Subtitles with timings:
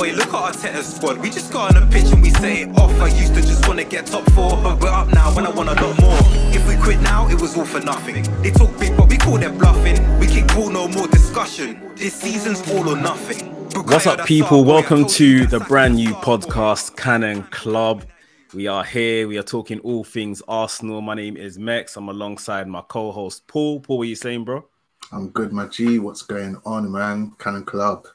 [0.00, 1.18] Boy, look at our Arteta's squad.
[1.18, 2.90] We just got on the pitch and we say it off.
[3.02, 5.68] I used to just wanna get top four, but we're up now and I want
[5.68, 6.18] a lot more.
[6.56, 8.22] If we quit now, it was all for nothing.
[8.40, 10.18] They talk big, but we call them bluffing.
[10.18, 11.92] We kick ball, no more discussion.
[11.96, 13.52] This season's all or nothing.
[13.74, 14.64] What's up, people?
[14.64, 18.06] Welcome to the brand new podcast, Cannon Club.
[18.54, 19.28] We are here.
[19.28, 21.02] We are talking all things Arsenal.
[21.02, 21.98] My name is Mekz.
[21.98, 23.80] I'm alongside my co-host Paul.
[23.80, 24.64] Paul, what are you saying, bro?
[25.12, 25.98] I'm good, my G.
[25.98, 27.32] What's going on, man?
[27.38, 28.06] Cannon Club.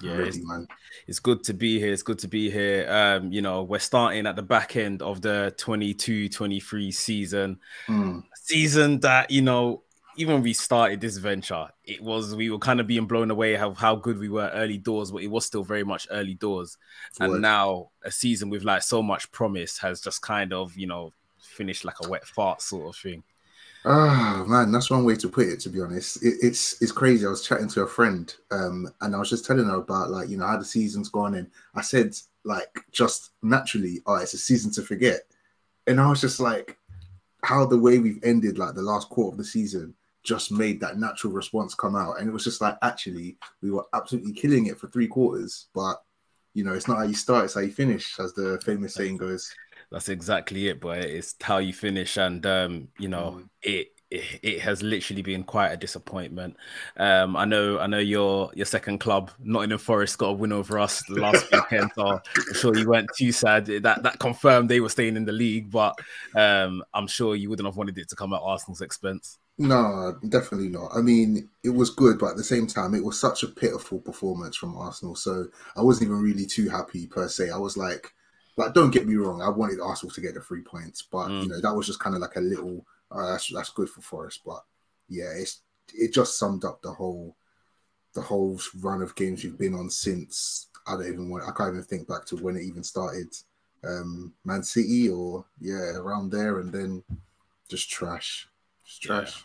[0.00, 0.66] Yeah, it's, man.
[1.06, 1.92] It's good to be here.
[1.92, 2.86] It's good to be here.
[2.90, 7.58] Um, you know, we're starting at the back end of the 22-23 season.
[7.86, 8.24] Mm.
[8.34, 9.82] Season that, you know,
[10.16, 13.54] even when we started this venture, it was we were kind of being blown away
[13.54, 16.78] how how good we were early doors, but it was still very much early doors.
[17.18, 21.12] And now a season with like so much promise has just kind of you know
[21.38, 23.22] finished like a wet fart sort of thing.
[23.86, 25.60] Oh, man, that's one way to put it.
[25.60, 27.26] To be honest, it, it's it's crazy.
[27.26, 30.28] I was chatting to a friend, um, and I was just telling her about like
[30.28, 34.38] you know how the season's gone, and I said like just naturally, oh, it's a
[34.38, 35.20] season to forget,
[35.86, 36.78] and I was just like,
[37.44, 40.98] how the way we've ended like the last quarter of the season just made that
[40.98, 42.18] natural response come out.
[42.18, 45.66] And it was just like, actually, we were absolutely killing it for three quarters.
[45.74, 46.02] But,
[46.54, 49.18] you know, it's not how you start, it's how you finish, as the famous saying
[49.18, 49.54] goes.
[49.94, 52.16] That's exactly it, but it's how you finish.
[52.16, 53.48] And, um, you know, mm.
[53.62, 56.56] it, it, has literally been quite a disappointment.
[56.96, 60.80] Um, I know, I know your your second club, Nottingham Forest, got a win over
[60.80, 63.66] us last weekend, so I'm sure you weren't too sad.
[63.66, 65.96] That that confirmed they were staying in the league, but
[66.34, 69.38] um, I'm sure you wouldn't have wanted it to come at Arsenal's expense.
[69.58, 70.90] No, definitely not.
[70.92, 74.00] I mean, it was good, but at the same time, it was such a pitiful
[74.00, 75.14] performance from Arsenal.
[75.14, 77.50] So I wasn't even really too happy per se.
[77.50, 78.12] I was like,
[78.56, 81.42] like, don't get me wrong, I wanted Arsenal to get the three points, but mm.
[81.42, 82.84] you know that was just kind of like a little.
[83.10, 84.64] Uh, that's that's good for Forest, but
[85.08, 85.62] yeah, it's
[85.94, 87.36] it just summed up the whole
[88.14, 91.44] the whole run of games you've been on since I don't even want.
[91.44, 93.34] I can't even think back to when it even started.
[93.86, 97.02] Um, Man City or yeah, around there, and then
[97.68, 98.48] just trash.
[98.84, 99.36] It's trash.
[99.36, 99.42] Yeah,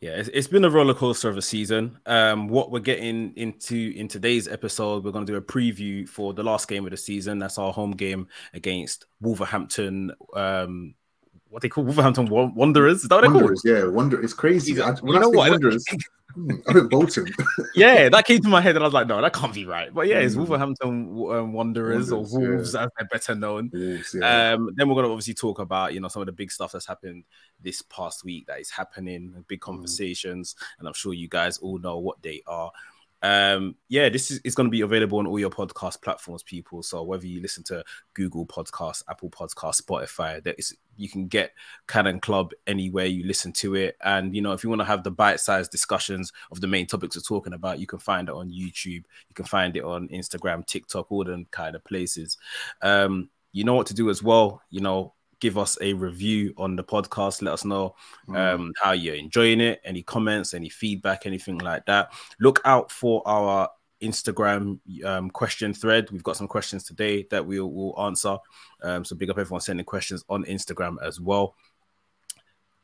[0.00, 1.98] it's, it's been a roller coaster of a season.
[2.06, 6.32] Um, what we're getting into in today's episode, we're going to do a preview for
[6.34, 7.38] the last game of the season.
[7.38, 10.12] That's our home game against Wolverhampton.
[10.34, 10.94] Um,
[11.50, 13.02] what they call Wolverhampton Wanderers?
[13.02, 14.22] Is that what Wanderers, Yeah, Wonder.
[14.22, 14.80] It's crazy.
[14.80, 15.50] I, you know what?
[15.50, 15.84] Wanderers,
[16.34, 17.26] Hmm, I think Bolton.
[17.74, 19.92] yeah, that came to my head, and I was like, no, that can't be right.
[19.92, 20.38] But yeah, it's mm.
[20.38, 22.84] Wolverhampton um, Wanderers, Wanderers, or Wolves, yeah.
[22.84, 23.70] as they're better known.
[23.72, 24.52] Wolves, yeah.
[24.52, 26.72] um, then we're going to obviously talk about you know some of the big stuff
[26.72, 27.24] that's happened
[27.60, 29.72] this past week that is happening, big hmm.
[29.72, 30.78] conversations, mm.
[30.78, 32.70] and I'm sure you guys all know what they are.
[33.22, 36.82] Um, yeah, this is, is going to be available on all your podcast platforms, people.
[36.82, 41.52] So whether you listen to Google Podcasts, Apple Podcasts, Spotify, that is you can get
[41.88, 43.96] Cannon Club anywhere you listen to it.
[44.02, 47.16] And you know, if you want to have the bite-sized discussions of the main topics
[47.16, 50.66] we're talking about, you can find it on YouTube, you can find it on Instagram,
[50.66, 52.36] TikTok, all them kind of places.
[52.82, 54.62] Um, you know what to do as well.
[54.70, 57.42] You know, give us a review on the podcast.
[57.42, 57.96] Let us know
[58.28, 58.36] mm.
[58.36, 62.12] um, how you're enjoying it, any comments, any feedback, anything like that.
[62.38, 63.68] Look out for our
[64.02, 66.10] Instagram um, question thread.
[66.10, 68.36] We've got some questions today that we will we'll answer.
[68.82, 71.56] Um, so big up everyone sending questions on Instagram as well.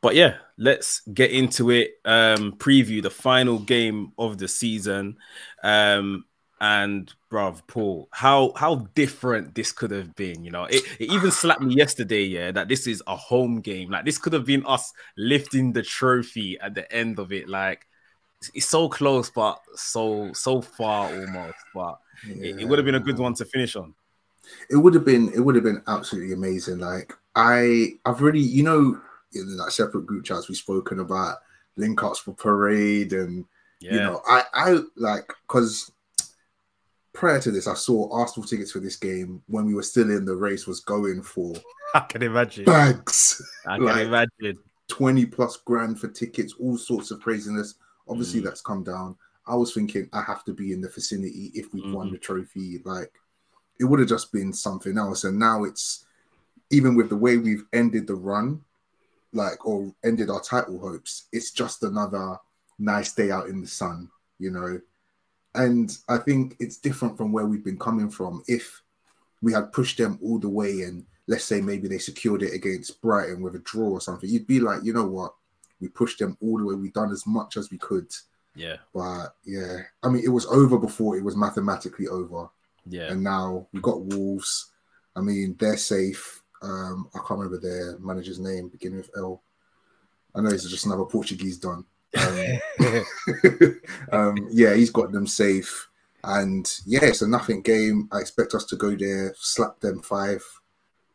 [0.03, 1.93] But yeah, let's get into it.
[2.05, 5.17] Um, preview the final game of the season.
[5.63, 6.27] Um,
[6.61, 10.43] and bruv, Paul, how how different this could have been.
[10.43, 13.91] You know, it, it even slapped me yesterday, yeah, that this is a home game.
[13.91, 17.49] Like this could have been us lifting the trophy at the end of it.
[17.49, 17.87] Like
[18.55, 21.59] it's so close, but so so far almost.
[21.75, 22.45] But yeah.
[22.45, 23.95] it, it would have been a good one to finish on.
[24.71, 26.79] It would have been it would have been absolutely amazing.
[26.79, 29.01] Like I I've really you know
[29.35, 31.39] in that separate group chats we've spoken about
[31.77, 33.45] link ups for parade and
[33.81, 33.93] yeah.
[33.93, 35.93] you know I I like because
[37.17, 40.25] prior to this, I saw Arsenal tickets for this game when we were still in
[40.25, 41.55] the race was going for.
[41.95, 43.43] I can imagine bags.
[43.67, 47.75] I can like imagine twenty plus grand for tickets, all sorts of craziness.
[48.09, 48.45] Obviously, mm.
[48.45, 49.17] that's come down.
[49.47, 51.93] I was thinking I have to be in the vicinity if we mm-hmm.
[51.95, 52.81] won the trophy.
[52.85, 53.13] Like
[53.81, 55.25] it would have just been something else.
[55.25, 56.05] And now it's
[56.71, 58.61] even with the way we've ended the run,
[59.33, 62.37] like or ended our title hopes, it's just another
[62.79, 64.81] nice day out in the sun, you know.
[65.57, 68.43] And I think it's different from where we've been coming from.
[68.47, 68.83] If
[69.43, 73.01] we had pushed them all the way and let's say maybe they secured it against
[73.01, 75.35] Brighton with a draw or something, you'd be like, you know what?
[75.81, 76.75] We pushed them all the way.
[76.75, 78.09] We've done as much as we could.
[78.55, 78.77] Yeah.
[78.95, 82.49] But yeah, I mean, it was over before it was mathematically over.
[82.89, 83.13] Yeah.
[83.13, 84.73] And now we've got Wolves.
[85.15, 86.43] I mean, they're safe.
[86.63, 89.43] Um, I can't remember their manager's name, beginning with L.
[90.35, 91.85] I know it's just another Portuguese done.
[92.17, 93.05] Um,
[94.13, 95.89] um, yeah, he's got them safe.
[96.25, 98.09] And yeah, it's a nothing game.
[98.13, 100.43] I expect us to go there, slap them five,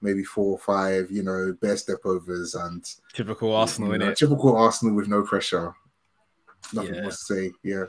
[0.02, 2.84] maybe four or five, you know, bare step overs and
[3.14, 5.74] typical Arsenal, you know, Typical Arsenal with no pressure.
[6.74, 7.02] Nothing yeah.
[7.02, 7.52] more to say.
[7.64, 7.86] Yeah.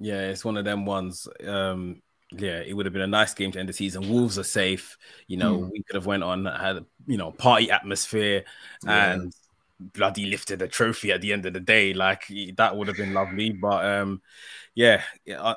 [0.00, 1.28] Yeah, it's one of them ones.
[1.46, 2.02] Um,
[2.32, 4.08] yeah, it would have been a nice game to end the season.
[4.08, 4.98] Wolves are safe.
[5.28, 5.70] You know, mm.
[5.70, 8.44] we could have went on had you know party atmosphere
[8.86, 9.32] and
[9.80, 11.94] bloody lifted a trophy at the end of the day.
[11.94, 12.24] Like
[12.56, 13.52] that would have been lovely.
[13.52, 14.22] But um,
[14.74, 15.02] yeah,
[15.36, 15.54] uh,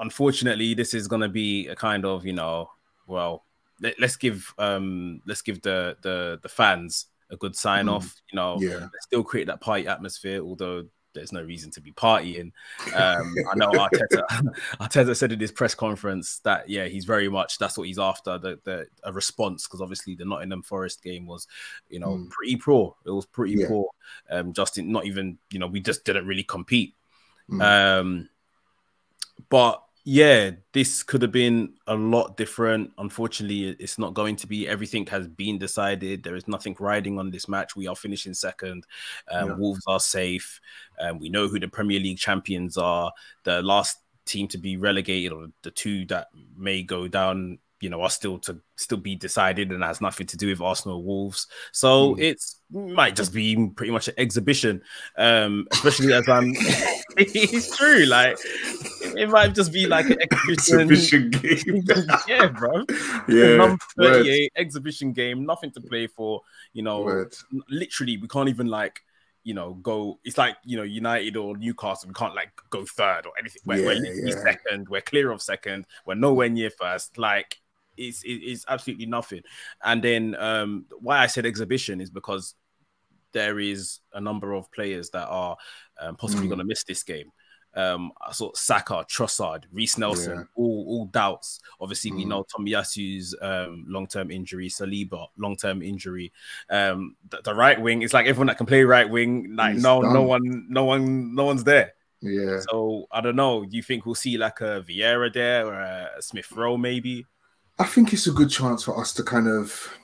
[0.00, 2.70] unfortunately, this is to be a kind of you know,
[3.06, 3.44] well,
[3.80, 7.92] let, us give um, let's give the the the fans a good sign mm.
[7.92, 8.14] off.
[8.32, 8.88] You know, yeah.
[9.00, 12.52] still create that party atmosphere, although there's no reason to be partying.
[12.94, 14.22] Um, I know Arteta,
[14.80, 18.38] Arteta said in his press conference that yeah, he's very much that's what he's after
[18.38, 21.46] the, the a response because obviously the Nottingham Forest game was
[21.88, 22.30] you know mm.
[22.30, 22.94] pretty poor.
[23.04, 23.68] It was pretty yeah.
[23.68, 23.88] poor.
[24.30, 26.94] Um, Justin, not even you know we just didn't really compete.
[27.50, 27.62] Mm.
[27.62, 28.28] Um,
[29.48, 32.92] but yeah, this could have been a lot different.
[32.98, 34.66] Unfortunately, it's not going to be.
[34.66, 36.22] Everything has been decided.
[36.22, 37.76] There is nothing riding on this match.
[37.76, 38.86] We are finishing second.
[39.30, 39.54] Um, yeah.
[39.56, 40.60] Wolves are safe.
[41.00, 43.12] Um, we know who the Premier League champions are.
[43.44, 48.02] The last team to be relegated, or the two that may go down, you know,
[48.02, 51.46] are still to still be decided, and has nothing to do with Arsenal Wolves.
[51.72, 52.20] So mm.
[52.20, 54.82] it's might just be pretty much an exhibition.
[55.16, 56.52] Um, especially as I'm.
[57.16, 58.04] it's true.
[58.04, 58.38] Like
[59.16, 62.06] it might just be like an exhibition, exhibition game.
[62.28, 62.84] yeah, bro.
[63.28, 63.56] Yeah.
[63.56, 64.60] Number 38 word.
[64.60, 66.42] exhibition game, nothing to play for.
[66.72, 67.34] You know, word.
[67.70, 69.00] literally, we can't even like
[69.44, 70.18] you know, go.
[70.24, 72.08] It's like you know, United or Newcastle.
[72.08, 73.62] We can't like go third or anything.
[73.64, 74.42] We're, yeah, we're yeah.
[74.42, 74.88] second.
[74.90, 75.86] We're clear of second.
[76.04, 77.16] We're nowhere near first.
[77.16, 77.56] Like
[77.98, 79.42] it's it's absolutely nothing.
[79.84, 82.54] And then um, why I said exhibition is because
[83.32, 85.56] there is a number of players that are
[86.00, 86.50] um, possibly mm.
[86.50, 87.30] going to miss this game.
[87.74, 90.44] Um, I saw Saka, Trossard, Reiss Nelson, yeah.
[90.56, 91.60] all, all doubts.
[91.80, 92.16] Obviously, mm.
[92.16, 96.32] we know Tomiyasu's um, long-term injury, Saliba long-term injury.
[96.70, 99.82] Um, the, the, right wing, it's like everyone that can play right wing, like He's
[99.82, 100.14] no, done.
[100.14, 101.92] no one, no one, no one's there.
[102.20, 102.60] Yeah.
[102.68, 103.64] So I don't know.
[103.64, 107.26] Do you think we'll see like a Vieira there or a Smith Rowe maybe?
[107.78, 109.98] I think it's a good chance for us to kind of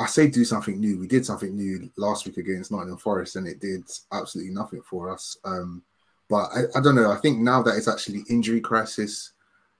[0.00, 0.98] I say do something new.
[0.98, 5.10] We did something new last week against Nottingham Forest, and it did absolutely nothing for
[5.10, 5.36] us.
[5.44, 5.82] Um,
[6.28, 7.12] but I, I, don't know.
[7.12, 9.32] I think now that it's actually injury crisis,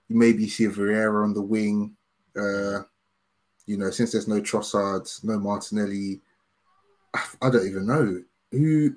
[0.09, 1.97] you maybe see a Vieira on the wing.
[2.37, 2.81] Uh,
[3.65, 6.21] you know, since there's no Trossard, no Martinelli,
[7.15, 8.95] I, I don't even know who.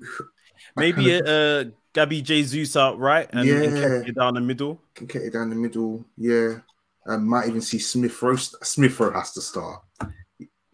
[0.76, 1.64] Maybe a uh,
[1.94, 4.80] Gabby Jesus out right and, yeah, and down the middle.
[4.94, 6.58] Can get it down the middle, yeah.
[7.06, 8.36] Um, might even see Smith Rowe.
[8.36, 9.82] Smith Rowe has to start.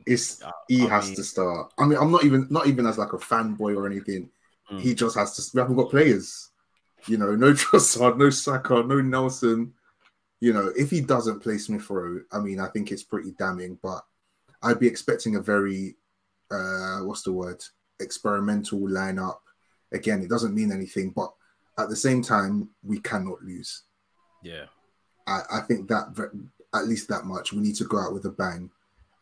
[0.06, 1.72] It's he I has mean, to start.
[1.78, 4.30] I mean, I'm not even not even as like a fanboy or anything.
[4.70, 4.80] Mm.
[4.80, 5.50] He just has to.
[5.54, 6.50] We haven't got players.
[7.06, 9.72] You know, no Trossard, no Saka, no Nelson.
[10.40, 13.78] You know, if he doesn't play Smith Rowe, I mean, I think it's pretty damning.
[13.82, 14.02] But
[14.62, 15.96] I'd be expecting a very,
[16.50, 17.62] uh, what's the word,
[17.98, 19.38] experimental lineup.
[19.92, 21.32] Again, it doesn't mean anything, but
[21.78, 23.82] at the same time, we cannot lose.
[24.42, 24.66] Yeah,
[25.26, 26.14] I, I think that
[26.74, 27.52] at least that much.
[27.52, 28.70] We need to go out with a bang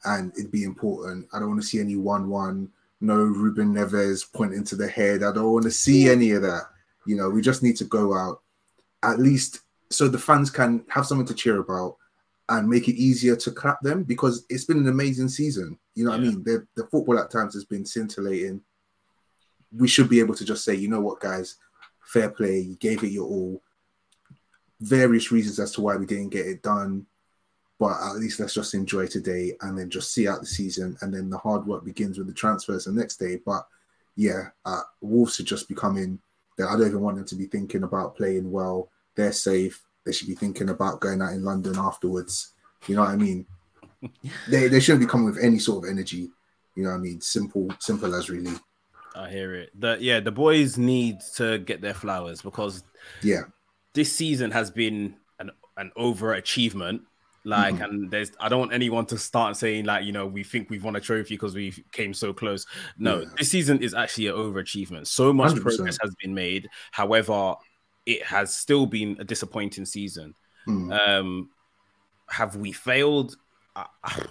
[0.05, 1.27] and it'd be important.
[1.33, 5.23] I don't want to see any one-one, no Ruben Neves pointing to the head.
[5.23, 6.65] I don't want to see any of that.
[7.07, 8.43] You know, we just need to go out
[9.03, 11.97] at least so the fans can have something to cheer about
[12.51, 15.79] and make it easier to clap them because it's been an amazing season.
[15.95, 16.21] You know what.
[16.21, 16.43] I mean?
[16.45, 18.61] The, the football at times has been scintillating.
[19.77, 21.57] We should be able to just say, you know what, guys,
[22.05, 22.61] fair play.
[22.61, 23.63] You gave it your all.
[24.81, 27.07] Various reasons as to why we didn't get it done
[27.79, 31.15] but at least let's just enjoy today and then just see out the season and
[31.15, 33.41] then the hard work begins with the transfers the next day.
[33.47, 33.67] But
[34.19, 36.19] yeah uh, wolves should just be coming
[36.59, 38.91] i don't even want them to be thinking about playing well.
[39.15, 39.81] They're safe.
[40.05, 42.55] They should be thinking about going out in london afterwards.
[42.89, 43.47] You know what i mean?
[44.49, 46.31] They, they shouldn't be coming with any sort of energy.
[46.75, 47.21] You know what i mean?
[47.21, 48.53] Simple simple as really.
[49.15, 49.71] I hear it.
[49.79, 52.83] The yeah the boys need to get their flowers because
[53.23, 53.43] yeah
[53.95, 57.01] this season has been an, an overachievement
[57.49, 57.85] like, mm-hmm.
[57.85, 60.85] and there's, I don't want anyone to start saying like, you know, we think we've
[60.85, 62.67] won a trophy because we came so close.
[62.99, 63.29] No, yeah.
[63.39, 65.07] this season is actually an overachievement.
[65.07, 65.63] So much 100%.
[65.63, 66.69] progress has been made.
[66.91, 67.55] However,
[68.05, 70.35] it has still been a disappointing season.
[70.67, 71.09] Mm.
[71.09, 71.51] Um,
[72.29, 73.37] have we failed?
[73.75, 73.87] I,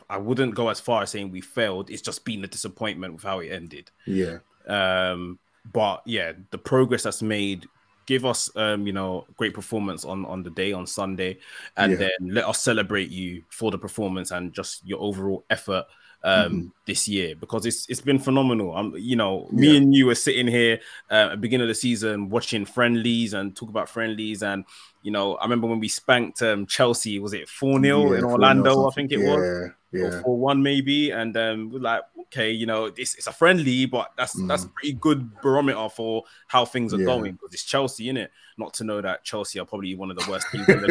[0.09, 1.89] I, wouldn't go as far as saying we failed.
[1.89, 3.89] It's just been a disappointment with how it ended.
[4.05, 4.39] Yeah.
[4.67, 5.39] Um,
[5.71, 7.65] but yeah, the progress that's made
[8.07, 11.37] give us um you know great performance on on the day on sunday
[11.75, 11.97] and yeah.
[11.97, 15.85] then let us celebrate you for the performance and just your overall effort
[16.23, 16.67] um, mm-hmm.
[16.85, 18.75] this year because it's it's been phenomenal.
[18.75, 19.77] I'm, you know, me yeah.
[19.77, 20.79] and you were sitting here
[21.11, 24.65] uh, at the beginning of the season watching friendlies and talk about friendlies, and
[25.03, 27.19] you know, I remember when we spanked um, Chelsea.
[27.19, 28.89] Was it four 0 yeah, in Orlando?
[28.89, 29.71] I think it was.
[29.91, 33.85] Yeah, four one maybe, and um, we're like, okay, you know, it's, it's a friendly,
[33.85, 34.47] but that's mm.
[34.47, 38.31] that's pretty good barometer for how things are going because it's Chelsea, in it.
[38.57, 40.87] Not to know that Chelsea are probably one of the worst teams in the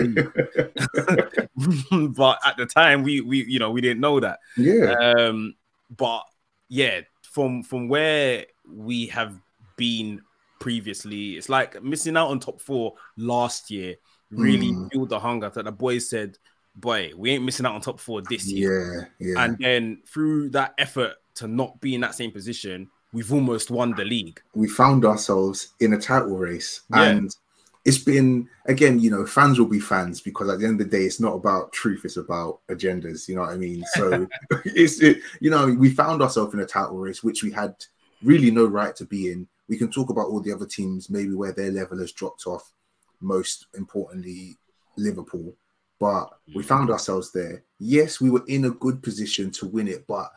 [1.91, 4.39] league, but at the time, we we you know we didn't know that.
[4.57, 4.95] Yeah.
[4.95, 5.57] Um,
[5.95, 6.23] but
[6.69, 9.39] yeah, from from where we have
[9.77, 10.23] been
[10.59, 13.97] previously, it's like missing out on top four last year
[14.31, 14.91] really mm.
[14.91, 16.39] fueled the hunger that the boys said,
[16.77, 19.11] boy, we ain't missing out on top four this year.
[19.19, 19.45] Yeah, yeah.
[19.45, 23.93] And then through that effort to not be in that same position, we've almost won
[23.93, 24.41] the league.
[24.55, 26.83] We found ourselves in a title race.
[26.91, 27.03] Yeah.
[27.05, 27.37] And
[27.85, 30.97] it's been again, you know, fans will be fans because at the end of the
[30.97, 33.29] day, it's not about truth, it's about agendas.
[33.29, 33.85] You know what I mean?
[33.95, 34.27] So
[34.65, 37.75] it's it, you know, we found ourselves in a title race, which we had
[38.23, 39.49] really no right to be in.
[39.69, 42.73] We can talk about all the other teams, maybe where their level has dropped off.
[43.21, 44.57] Most importantly,
[44.97, 45.55] Liverpool,
[45.99, 46.67] but we mm.
[46.67, 47.65] found ourselves there.
[47.79, 50.31] Yes, we were in a good position to win it, but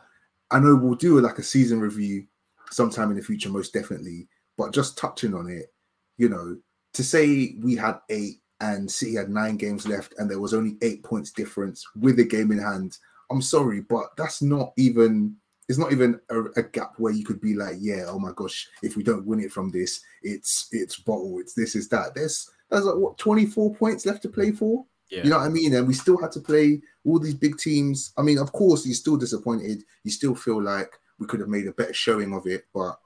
[0.50, 2.26] I know we'll do like a season review
[2.70, 4.28] sometime in the future, most definitely.
[4.56, 5.72] But just touching on it,
[6.18, 6.56] you know,
[6.94, 10.76] to say we had eight and City had nine games left and there was only
[10.82, 12.98] eight points difference with a game in hand,
[13.30, 15.36] I'm sorry, but that's not even
[15.68, 18.68] it's not even a, a, gap where you could be like, yeah, oh my gosh,
[18.82, 22.12] if we don't win it from this, it's it's bottle, it's this, is that.
[22.12, 24.84] There's there's like what 24 points left to play for.
[25.10, 25.24] Yeah.
[25.24, 25.74] You know what I mean?
[25.74, 28.12] And we still had to play all these big teams.
[28.16, 29.82] I mean, of course, you're still disappointed.
[30.04, 32.98] You still feel like we could have made a better showing of it, but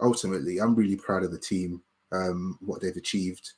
[0.00, 1.82] ultimately, I'm really proud of the team
[2.12, 3.52] um, what they've achieved.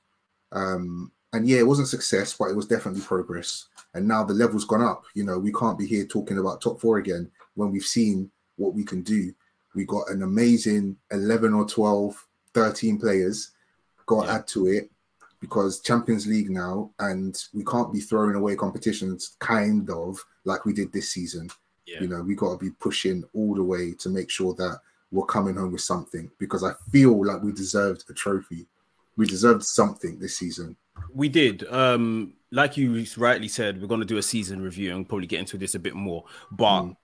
[0.52, 3.66] Um, and yeah, it wasn't success, but it was definitely progress.
[3.94, 5.04] And now the level's gone up.
[5.14, 8.74] You know, we can't be here talking about top four again when we've seen what
[8.74, 9.32] we can do.
[9.74, 13.52] We got an amazing 11 or 12, 13 players.
[14.04, 14.34] Got yeah.
[14.34, 14.90] add to it
[15.42, 20.72] because Champions League now, and we can't be throwing away competitions kind of like we
[20.72, 21.50] did this season.
[21.84, 22.00] Yeah.
[22.00, 24.78] You know, we got to be pushing all the way to make sure that
[25.10, 28.68] we're coming home with something because I feel like we deserved a trophy.
[29.16, 30.76] We deserved something this season.
[31.12, 31.66] We did.
[31.68, 35.40] Um, like you rightly said, we're going to do a season review and probably get
[35.40, 36.24] into this a bit more.
[36.52, 36.96] But mm.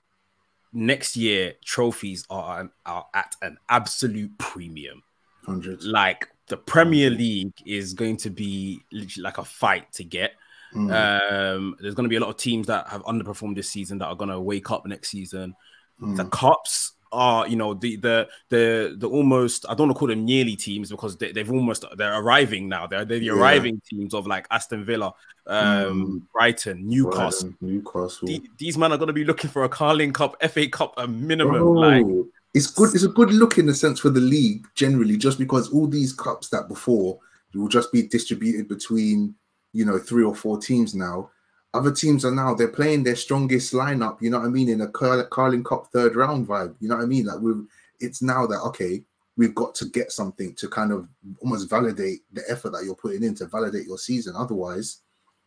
[0.72, 5.02] next year, trophies are, are at an absolute premium.
[5.44, 5.82] Hundred.
[5.82, 10.32] Like the Premier League is going to be literally like a fight to get.
[10.74, 10.90] Mm.
[10.92, 14.06] Um, there's going to be a lot of teams that have underperformed this season that
[14.06, 15.54] are going to wake up next season.
[16.00, 16.16] Mm.
[16.16, 20.08] The cups are you know the the the the almost I don't want to call
[20.08, 22.86] them nearly teams because they, have almost they're arriving now.
[22.86, 23.32] They're they're the yeah.
[23.32, 25.14] arriving teams of like Aston Villa,
[25.46, 26.22] um, mm.
[26.32, 27.50] Brighton, Newcastle.
[27.60, 28.28] Brighton, Newcastle.
[28.28, 31.06] The, these men are going to be looking for a Carling Cup, FA Cup, a
[31.06, 31.62] minimum.
[31.62, 32.06] Oh, like
[32.54, 32.94] it's good.
[32.94, 36.12] It's a good look in the sense for the league generally, just because all these
[36.12, 37.18] cups that before
[37.54, 39.34] will just be distributed between
[39.72, 41.30] you know three or four teams now
[41.74, 44.20] other teams are now they're playing their strongest lineup.
[44.20, 44.68] You know what I mean?
[44.68, 46.74] In a Carling Cup third round vibe.
[46.80, 47.26] You know what I mean?
[47.26, 47.52] Like we
[48.00, 49.02] it's now that okay,
[49.36, 51.08] we've got to get something to kind of
[51.40, 54.34] almost validate the effort that you're putting in to validate your season.
[54.36, 55.02] Otherwise,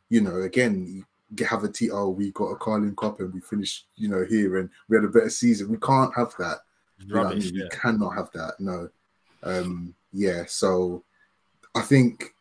[0.10, 0.86] you know, again,
[1.36, 1.90] you have a T.
[1.90, 5.06] Oh, we got a Carling Cup and we finished, you know, here and we had
[5.06, 5.70] a better season.
[5.70, 6.60] We can't have that.
[7.06, 7.56] You Rubbish, I mean?
[7.56, 7.64] yeah.
[7.64, 8.54] We cannot have that.
[8.60, 8.90] No.
[9.44, 10.44] Um, yeah.
[10.48, 11.04] So
[11.76, 12.36] I think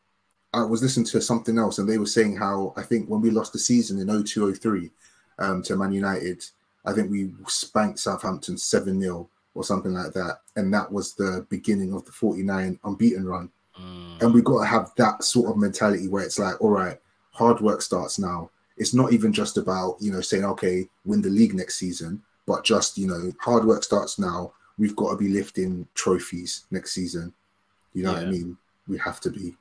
[0.52, 3.30] I was listening to something else, and they were saying how I think when we
[3.30, 4.90] lost the season in 0203
[5.38, 6.44] um, to Man United,
[6.84, 10.40] I think we spanked Southampton 7 0 or something like that.
[10.56, 13.50] And that was the beginning of the 49 unbeaten run.
[13.78, 14.22] Mm.
[14.22, 16.98] And we got to have that sort of mentality where it's like, all right,
[17.32, 18.50] hard work starts now.
[18.76, 22.64] It's not even just about, you know, saying, okay, win the league next season, but
[22.64, 24.52] just, you know, hard work starts now.
[24.76, 27.32] We've got to be lifting trophies next season.
[27.92, 28.18] You know yeah.
[28.18, 28.56] what I mean?
[28.88, 29.54] We have to be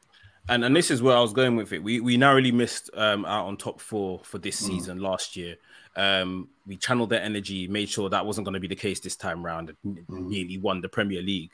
[0.49, 1.83] and and this is where I was going with it.
[1.83, 4.67] We we narrowly missed um, out on top four for this mm.
[4.67, 5.55] season last year.
[5.95, 9.15] Um, we channeled that energy, made sure that wasn't going to be the case this
[9.15, 10.27] time around, and mm.
[10.27, 11.51] nearly won the Premier League.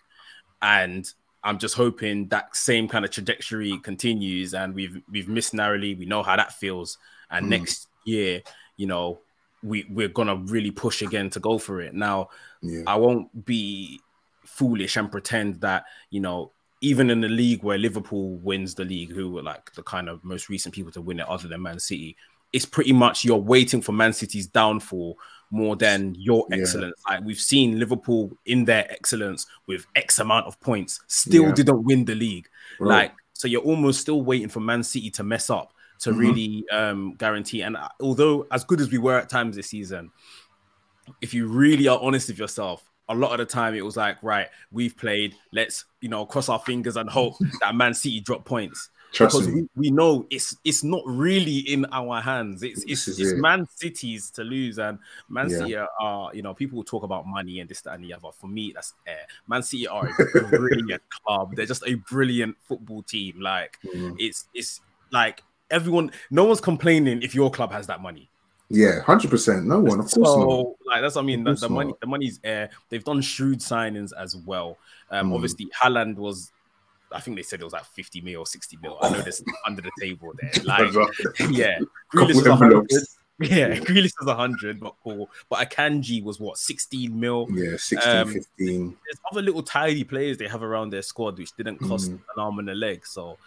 [0.61, 1.05] And
[1.43, 4.53] I'm just hoping that same kind of trajectory continues.
[4.53, 5.95] And we've we've missed narrowly.
[5.95, 6.97] We know how that feels.
[7.29, 7.49] And mm.
[7.49, 8.41] next year,
[8.77, 9.19] you know,
[9.65, 11.93] we we're gonna really push again to go for it.
[11.93, 12.29] Now,
[12.61, 12.83] yeah.
[12.87, 13.99] I won't be
[14.45, 19.11] foolish and pretend that you know even in the league where Liverpool wins the league,
[19.11, 21.79] who were like the kind of most recent people to win it other than Man
[21.79, 22.15] City,
[22.53, 25.17] it's pretty much you're waiting for Man City's downfall
[25.51, 26.95] more than your excellence.
[27.07, 27.15] Yeah.
[27.15, 31.53] Like we've seen Liverpool in their excellence with X amount of points, still yeah.
[31.53, 32.47] didn't win the league.
[32.79, 32.89] Right.
[32.89, 36.19] Like so, you're almost still waiting for Man City to mess up to mm-hmm.
[36.19, 37.61] really um, guarantee.
[37.61, 40.11] And uh, although as good as we were at times this season,
[41.21, 44.21] if you really are honest with yourself, a lot of the time it was like,
[44.23, 48.45] right, we've played, let's you know cross our fingers and hope that Man City drop
[48.45, 48.89] points.
[49.11, 49.61] Trust because me.
[49.61, 52.63] we, we know it's it's not really in our hands.
[52.63, 53.37] It's it's, it's it.
[53.37, 54.99] Man City's to lose, and
[55.29, 55.57] Man Yeah.
[55.59, 58.29] City are you know people talk about money and this that and the other.
[58.33, 59.25] For me, that's air.
[59.47, 61.55] Man City are a brilliant club.
[61.55, 63.39] They're just a brilliant football team.
[63.39, 64.15] Like Mm.
[64.19, 68.29] it's it's like everyone, no one's complaining if your club has that money.
[68.69, 69.65] Yeah, hundred percent.
[69.67, 70.87] No one, of course so not.
[70.87, 71.43] like that's what I mean.
[71.43, 71.99] The, the money, not.
[71.99, 72.69] the money's air.
[72.89, 74.77] They've done shrewd signings as well.
[75.11, 75.35] Um, Mm.
[75.35, 76.51] obviously Haaland was.
[77.11, 78.97] I think they said it was like 50 mil or 60 mil.
[79.01, 80.51] I know this under the table there.
[80.63, 80.91] Like,
[81.51, 81.77] yeah,
[82.11, 82.63] Grealish is Couple 100.
[82.65, 83.17] envelopes.
[83.39, 85.29] Yeah, Grealish is 100, but cool.
[85.47, 87.47] But Akanji was what 16 mil.
[87.51, 88.97] Yeah, 16, Um, 15.
[89.05, 92.15] There's other little tidy players they have around their squad which didn't cost Mm.
[92.15, 93.05] an arm and a leg.
[93.05, 93.37] So,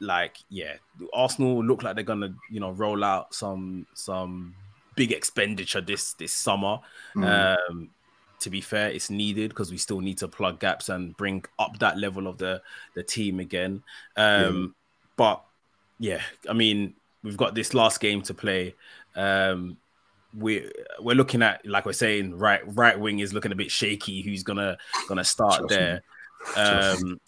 [0.00, 0.74] like, yeah,
[1.12, 4.54] Arsenal look like they're gonna, you know, roll out some some
[4.96, 6.78] big expenditure this this summer.
[7.14, 7.58] Mm.
[7.70, 7.90] Um,
[8.40, 11.78] to be fair, it's needed because we still need to plug gaps and bring up
[11.78, 12.62] that level of the
[12.94, 13.82] the team again.
[14.16, 14.74] Um,
[15.20, 15.44] But
[15.98, 18.74] yeah, I mean, we've got this last game to play.
[19.14, 19.76] Um,
[20.34, 24.22] we we're looking at like we're saying, right right wing is looking a bit shaky.
[24.22, 24.78] Who's gonna
[25.08, 26.02] gonna start Trust there?
[26.56, 27.20] Um,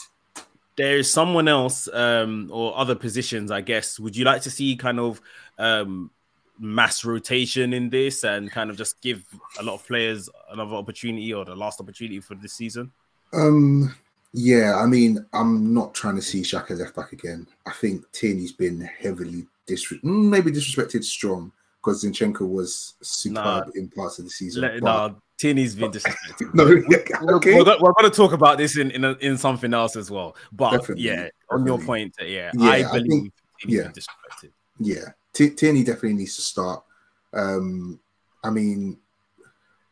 [0.77, 3.99] there is someone else um, or other positions, I guess.
[4.01, 5.21] Would you like to see kind of
[5.59, 6.11] um,
[6.59, 9.25] mass rotation in this and kind of just give
[9.59, 12.91] a lot of players another opportunity or the last opportunity for this season?
[13.33, 13.95] Um,
[14.33, 17.47] yeah, I mean, I'm not trying to see Xhaka left back again.
[17.67, 23.89] I think Tierney's been heavily disre- mm, maybe disrespected strong because Zinchenko was superb in
[23.89, 24.63] parts of the season.
[24.63, 26.55] Let, but- no, Tierney's been disrespected.
[26.55, 27.55] no, yeah, okay.
[27.55, 30.37] We're, we're going to talk about this in in, a, in something else as well.
[30.53, 33.83] But Definitely, yeah, on your point, uh, yeah, Yeah, I I believe think- Tierney's yeah.
[33.83, 34.53] been disrespected.
[34.79, 36.85] Yeah, T- Tierney definitely needs to start.
[37.33, 37.99] Um,
[38.45, 38.99] I mean,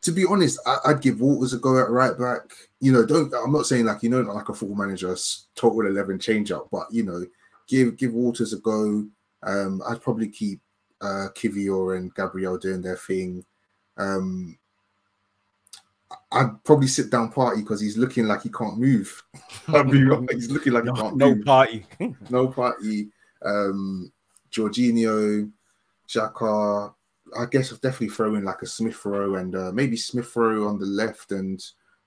[0.01, 2.43] to be honest, I- I'd give Walters a go at right back.
[2.79, 3.33] You know, don't.
[3.33, 5.15] I'm not saying like you know, not like a football manager,
[5.55, 7.25] total eleven change up, but you know,
[7.67, 9.05] give give Walters a go.
[9.43, 10.61] Um, I'd probably keep
[11.01, 13.43] uh, Kiwior and Gabriel doing their thing.
[13.97, 14.57] Um,
[16.33, 19.21] I'd probably sit down Partey because he's looking like he can't move.
[19.67, 21.83] I mean, he's looking like he No, can't no move Partey.
[22.29, 23.09] no Partey.
[23.43, 24.11] Um,
[24.51, 25.51] Jorginho,
[26.07, 26.93] Xhaka.
[27.37, 30.67] I guess I've definitely throw in like a Smith Rowe and uh, maybe Smith Rowe
[30.67, 31.63] on the left and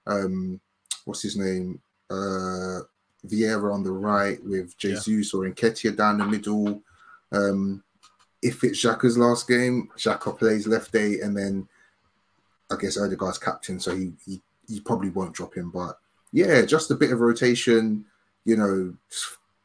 [0.06, 0.60] um,
[1.06, 1.80] what's his name?
[2.10, 2.80] Uh,
[3.26, 4.96] Vieira on the right with Yeah.
[5.02, 6.82] Jesus or Nketiah down the middle.
[7.32, 7.82] Um,
[8.42, 11.66] if it's Xhaka's last game, Xhaka plays left day and then
[12.74, 15.70] I guess Odegaard's captain, so he, he he probably won't drop him.
[15.70, 15.98] But
[16.32, 18.04] yeah, just a bit of rotation.
[18.44, 18.94] You know,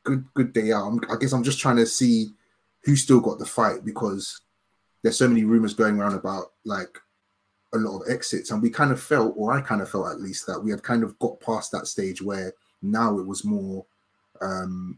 [0.04, 0.88] good good day out.
[0.88, 2.34] I'm, I guess I'm just trying to see
[2.84, 4.42] who still got the fight because
[5.02, 6.98] there's so many rumors going around about like
[7.74, 10.22] a lot of exits, and we kind of felt, or I kind of felt at
[10.22, 13.86] least, that we had kind of got past that stage where now it was more
[14.42, 14.98] um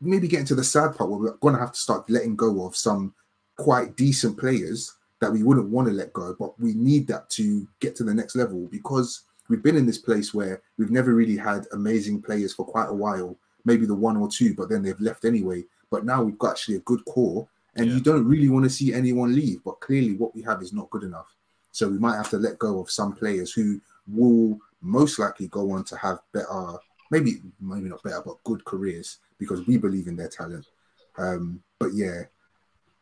[0.00, 2.64] maybe getting to the sad part where we're going to have to start letting go
[2.64, 3.14] of some
[3.56, 7.66] quite decent players that we wouldn't want to let go, but we need that to
[7.78, 11.36] get to the next level because we've been in this place where we've never really
[11.36, 15.00] had amazing players for quite a while, maybe the one or two, but then they've
[15.00, 15.62] left anyway.
[15.90, 17.94] But now we've got actually a good core, and Yeah.
[17.94, 19.62] you don't really want to see anyone leave.
[19.62, 21.36] But clearly, what we have is not good enough.
[21.72, 25.70] So we might have to let go of some players who will most likely go
[25.72, 26.78] on to have better,
[27.10, 30.66] maybe maybe not better, but good careers because we believe in their talent.
[31.18, 32.22] Um, but yeah,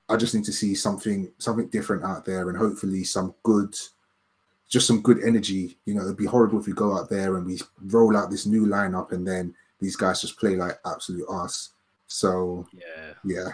[0.08, 3.76] I just need to see something something different out there, and hopefully some good,
[4.68, 5.78] just some good energy.
[5.84, 8.46] You know, it'd be horrible if we go out there and we roll out this
[8.46, 11.70] new lineup, and then these guys just play like absolute ass.
[12.06, 13.12] So Yeah.
[13.24, 13.48] yeah,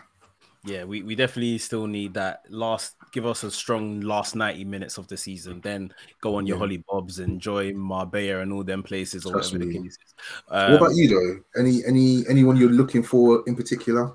[0.64, 2.94] Yeah, we, we definitely still need that last.
[3.12, 6.60] Give us a strong last ninety minutes of the season, then go on your Yeah.
[6.60, 10.14] Holly Bobs, enjoy Marbella and all them places or Trust whatever the case is.
[10.48, 11.60] Um, what about you though?
[11.60, 14.14] Any any anyone you're looking for in particular?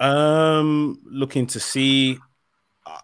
[0.00, 2.18] Um, looking to see.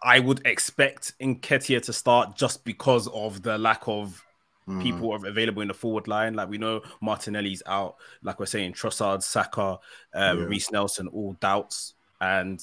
[0.02, 4.24] I would expect Nketiah to start just because of the lack of
[4.66, 6.35] Mm, people available in the forward line.
[6.35, 7.96] Like we know Martinelli's out.
[8.22, 9.78] Like we're saying, Trossard, Saka,
[10.14, 10.46] um, Yeah.
[10.46, 12.62] Reiss Nelson, all doubts, and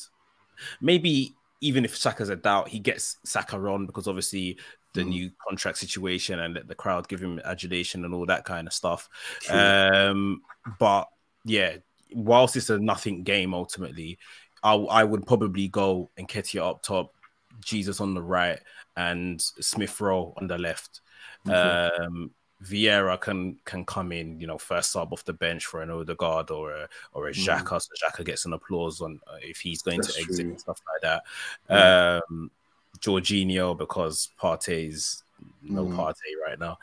[0.82, 4.60] maybe even if Saka's a doubt, he gets Saka on because obviously
[4.94, 5.06] the Mhm.
[5.06, 8.74] new contract situation and let the crowd give him adulation and all that kind of
[8.74, 9.10] stuff.
[9.40, 9.74] True.
[9.94, 10.42] Um,
[10.80, 11.08] but
[11.44, 11.78] yeah,
[12.14, 14.18] whilst it's a nothing game ultimately,
[14.64, 17.14] I, I would probably go Nketiah up top,
[17.62, 18.60] Jesus on the right,
[18.98, 21.02] and Smith Rowe on the left.
[21.48, 21.56] Okay.
[21.56, 22.32] Um,
[22.64, 26.52] Vieira can can come in, you know, first sub off the bench for an Odegaard
[26.52, 27.46] or a or a Mhm.
[27.46, 30.50] Xhaka, so Xhaka gets an applause on uh, if he's going That's to exit true.
[30.52, 31.24] and stuff like that.
[31.70, 32.20] Yeah.
[32.30, 32.52] Um,
[33.00, 35.24] Jorginho because Partey's
[35.62, 35.96] no mm.
[35.96, 36.78] Partey right now.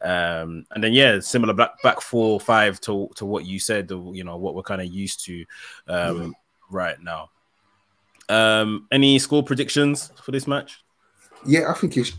[0.00, 3.90] Um, and then yeah, similar back back four five to to what you said.
[3.90, 5.44] You know what we're kind of used to
[5.88, 6.32] um, mm.
[6.70, 7.30] right now.
[8.28, 10.82] Um, any score predictions for this match?
[11.44, 12.12] Yeah, I think it's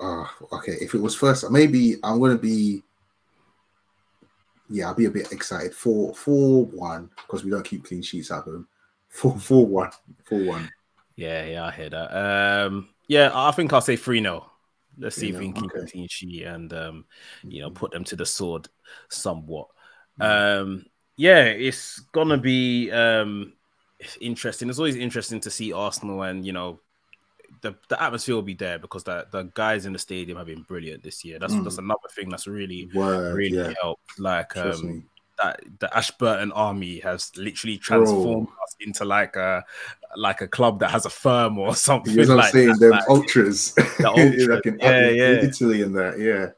[0.00, 0.76] uh, okay.
[0.80, 2.82] If it was first, maybe I'm gonna be.
[4.68, 5.74] Yeah, I'll be a bit excited.
[5.74, 8.66] Four four one because we don't keep clean sheets at home.
[9.08, 9.90] Four four one
[10.24, 10.70] four one.
[11.14, 12.66] Yeah, yeah, I hear that.
[12.66, 14.44] Um, yeah, I think I'll say three 0
[14.98, 16.06] Let's see if we can keep okay.
[16.06, 17.04] sheet and um,
[17.42, 18.68] you know, put them to the sword
[19.08, 19.68] somewhat.
[20.20, 20.60] Mm.
[20.60, 23.52] Um, yeah, it's gonna be um
[24.20, 24.68] interesting.
[24.68, 26.80] It's always interesting to see Arsenal and you know
[27.62, 30.62] the, the atmosphere will be there because the, the guys in the stadium have been
[30.62, 31.38] brilliant this year.
[31.38, 31.64] That's mm.
[31.64, 33.72] that's another thing that's really Word, really yeah.
[33.80, 34.18] helped.
[34.18, 35.04] Like um,
[35.42, 38.56] that the Ashburton army has literally transformed Bro.
[38.64, 39.64] us into like a
[40.16, 42.14] like a club that has a firm or something.
[42.14, 42.78] You know like I'm saying?
[42.78, 44.48] Them like, ultras, the ultras.
[44.48, 45.44] like in, yeah, yeah.
[45.44, 46.52] Italy and that, yeah.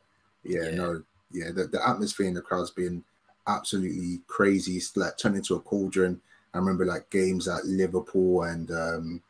[0.44, 1.50] yeah, yeah, no, yeah.
[1.52, 3.02] The, the atmosphere in the crowd's been
[3.46, 4.76] absolutely crazy.
[4.76, 6.20] It's like turned into a cauldron.
[6.54, 9.22] I remember like games at Liverpool and um,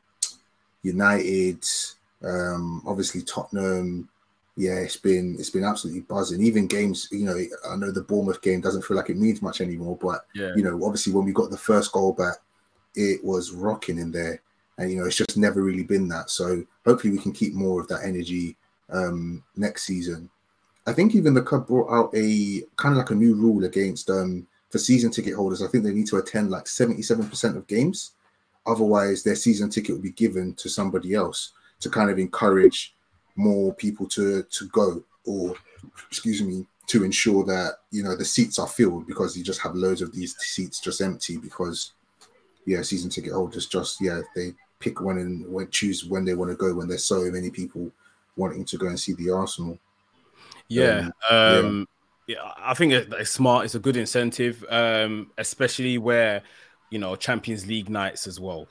[0.83, 1.65] United,
[2.23, 4.09] um, obviously Tottenham.
[4.59, 6.43] Yeah, it's been it's been absolutely buzzing.
[6.43, 7.39] Even games, you know,
[7.71, 10.51] I know the Bournemouth game doesn't feel like it means much anymore, but yeah.
[10.57, 12.39] you know, obviously when we got the first goal back,
[12.97, 14.43] it was rocking in there,
[14.77, 16.31] and you know, it's just never really been that.
[16.31, 18.57] So hopefully we can keep more of that energy
[18.91, 20.29] um, next season.
[20.89, 24.11] I think even the club brought out a kind of like a new rule against
[24.11, 25.63] um, for season ticket holders.
[25.63, 28.11] I think they need to attend like seventy seven percent of games.
[28.67, 32.97] Otherwise, their season ticket will be given to somebody else to kind of encourage
[33.39, 35.55] more people to to go, or
[36.11, 39.75] excuse me, to ensure that you know the seats are filled because you just have
[39.75, 41.93] loads of these seats just empty because
[42.67, 46.51] yeah, season ticket holders just yeah they pick when and when choose when they want
[46.51, 47.91] to go when there's so many people
[48.37, 49.79] wanting to go and see the Arsenal.
[50.69, 51.89] Yeah, um, um,
[52.27, 52.37] yeah.
[52.37, 52.53] yeah.
[52.59, 53.65] I think it's smart.
[53.65, 56.43] It's a good incentive, um, especially where
[56.91, 58.69] you know Champions League nights as well.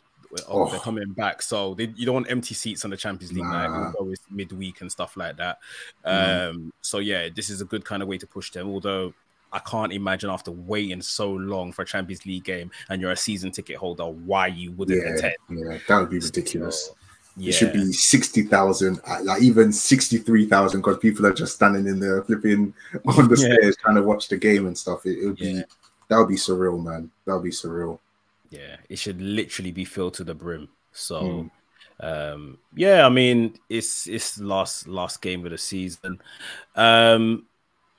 [0.47, 3.43] Oh, they're coming back, so they, you don't want empty seats on the Champions League
[3.43, 3.67] nah.
[3.67, 3.93] night.
[3.99, 5.59] Always midweek and stuff like that.
[6.05, 6.49] Mm.
[6.49, 8.67] Um, so yeah, this is a good kind of way to push them.
[8.69, 9.13] Although
[9.51, 13.17] I can't imagine after waiting so long for a Champions League game and you're a
[13.17, 15.35] season ticket holder, why you wouldn't yeah, attend.
[15.49, 16.87] Yeah, that would be ridiculous.
[16.87, 16.95] So,
[17.37, 17.49] yeah.
[17.49, 21.85] It should be sixty thousand, uh, like even sixty-three thousand, because people are just standing
[21.85, 22.73] in there flipping
[23.05, 23.55] on the yeah.
[23.55, 25.05] stairs trying to watch the game and stuff.
[25.05, 25.63] It, it would be
[26.07, 27.11] that would be surreal, man.
[27.25, 27.99] That would be surreal.
[28.49, 30.69] Yeah, it should literally be filled to the brim.
[30.91, 31.49] So,
[32.01, 32.33] mm.
[32.33, 36.19] um, yeah, I mean, it's it's last last game of the season.
[36.75, 37.45] Um,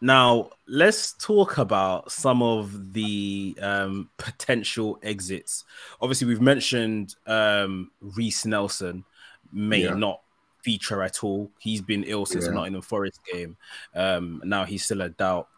[0.01, 5.65] now let's talk about some of the um, potential exits.
[6.01, 9.05] Obviously, we've mentioned um, Reiss Nelson
[9.53, 9.95] may yeah.
[9.95, 10.21] not
[10.63, 11.51] feature at all.
[11.59, 12.51] He's been ill since yeah.
[12.51, 13.57] the Nottingham Forest game.
[13.95, 15.49] Um, now he's still a doubt.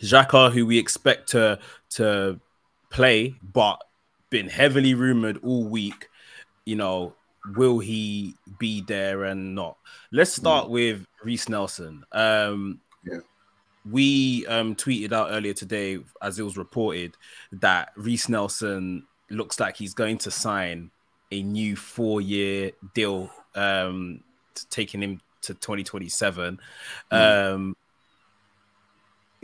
[0.00, 1.58] Xhaka, who we expect to
[1.90, 2.40] to
[2.90, 3.82] play, but
[4.32, 6.08] been heavily rumored all week.
[6.64, 7.14] You know,
[7.54, 9.76] will he be there and not?
[10.10, 10.70] Let's start mm.
[10.70, 12.02] with Reiss Nelson.
[12.10, 13.18] Um, yeah.
[13.88, 17.16] We um, tweeted out earlier today, as it was reported,
[17.52, 20.90] that Reiss Nelson looks like he's going to sign
[21.30, 24.22] a new four-year deal, um,
[24.70, 26.58] taking him to 2027.
[27.10, 27.52] Mm.
[27.54, 27.76] Um,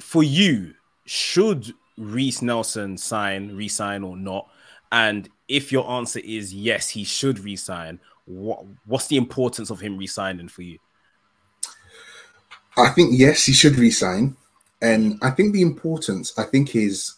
[0.00, 0.74] for you,
[1.04, 4.48] should Reiss Nelson sign, resign or not?
[4.92, 9.96] And if your answer is yes, he should resign, what what's the importance of him
[9.96, 10.78] resigning for you?
[12.76, 14.36] I think yes, he should resign.
[14.80, 17.14] And I think the importance, I think, is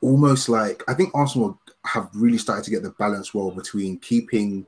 [0.00, 4.66] almost like I think Arsenal have really started to get the balance well between keeping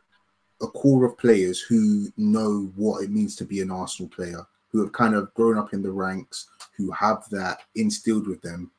[0.62, 4.80] a core of players who know what it means to be an Arsenal player, who
[4.80, 8.70] have kind of grown up in the ranks, who have that instilled with them,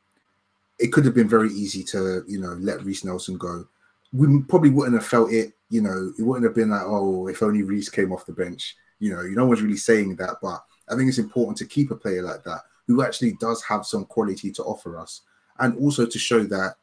[0.81, 3.67] it could have been very easy to, you know, let Reiss Nelson go.
[4.11, 7.43] We probably wouldn't have felt it, you know, it wouldn't have been like, oh, if
[7.43, 8.75] only Reiss came off the bench.
[8.99, 11.95] You know, no one's really saying that, but I think it's important to keep a
[11.95, 15.21] player like that who actually does have some quality to offer us.
[15.59, 16.75] And also to show that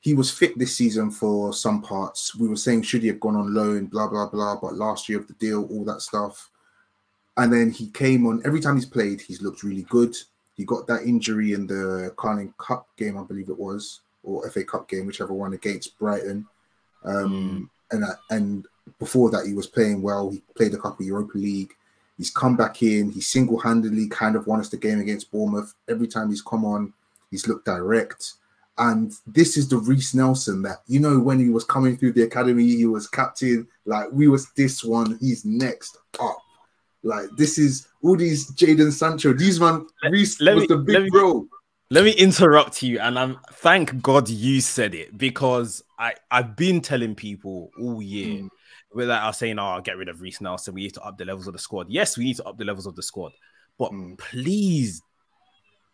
[0.00, 2.34] he was fit this season for some parts.
[2.36, 4.56] We were saying, should he have gone on loan, blah, blah, blah.
[4.60, 6.48] But last year of the deal, all that stuff.
[7.36, 10.16] And then he came on every time he's played, he's looked really good.
[10.60, 14.62] He got that injury in the Carling Cup game, I believe it was, or FA
[14.62, 16.46] Cup game, whichever one against Brighton.
[17.02, 17.96] Um, mm.
[17.96, 18.66] And uh, and
[18.98, 20.28] before that, he was playing well.
[20.28, 21.72] He played a couple Europa League.
[22.18, 23.10] He's come back in.
[23.10, 25.72] He single-handedly kind of won us the game against Bournemouth.
[25.88, 26.92] Every time he's come on,
[27.30, 28.34] he's looked direct.
[28.76, 32.24] And this is the Reiss Nelson that you know when he was coming through the
[32.24, 33.66] academy, he was captain.
[33.86, 36.36] Like we was this one, he's next up.
[37.02, 39.32] Like this is all these Jadon Sancho.
[39.32, 41.46] These man Reiss was me, the big me, bro.
[41.90, 46.80] Let me interrupt you, and I'm thank God you said it because I I've been
[46.80, 48.42] telling people all year.
[48.42, 48.48] Mm.
[48.92, 51.16] Whether I was saying, "Oh, I'll get rid of Reiss Nelson," we need to up
[51.16, 51.88] the levels of the squad.
[51.88, 53.32] Yes, we need to up the levels of the squad,
[53.78, 54.18] but mm.
[54.18, 55.00] please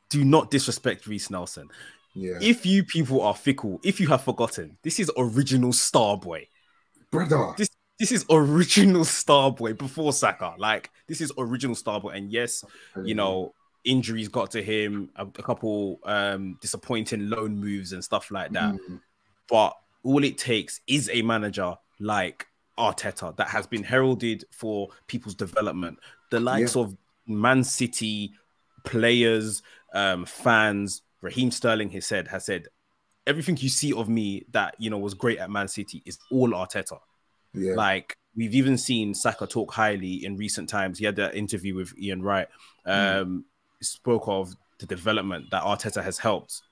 [0.08, 1.68] do not disrespect Reiss Nelson.
[2.14, 2.38] Yeah.
[2.40, 6.48] If you people are fickle, if you have forgotten, this is original Starboy.
[7.10, 7.52] Brother.
[7.58, 10.54] This this is original Starboy before Saka.
[10.58, 12.16] Like this is original Starboy.
[12.16, 12.64] And yes,
[13.02, 13.54] you know,
[13.84, 18.74] injuries got to him, a, a couple um disappointing loan moves and stuff like that.
[18.74, 19.00] Mm.
[19.48, 22.46] But all it takes is a manager like
[22.78, 25.98] Arteta that has been heralded for people's development.
[26.30, 26.82] The likes yeah.
[26.82, 28.32] of Man City
[28.84, 29.62] players,
[29.94, 32.68] um, fans, Raheem Sterling has said has said
[33.26, 36.50] everything you see of me that you know was great at Man City is all
[36.50, 36.98] Arteta.
[37.56, 37.74] Yeah.
[37.74, 40.98] Like we've even seen Saka talk highly in recent times.
[40.98, 42.48] He had that interview with Ian Wright.
[42.84, 42.90] Hmm.
[42.90, 43.44] Um,
[43.80, 43.84] mm.
[43.84, 46.62] Spoke of the development that Arteta has helped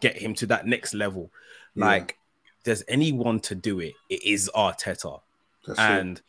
[0.00, 1.30] get him to that next level.
[1.74, 1.86] Yeah.
[1.86, 2.18] Like,
[2.64, 5.20] there's anyone to do it, it is Arteta.
[5.66, 6.20] That's and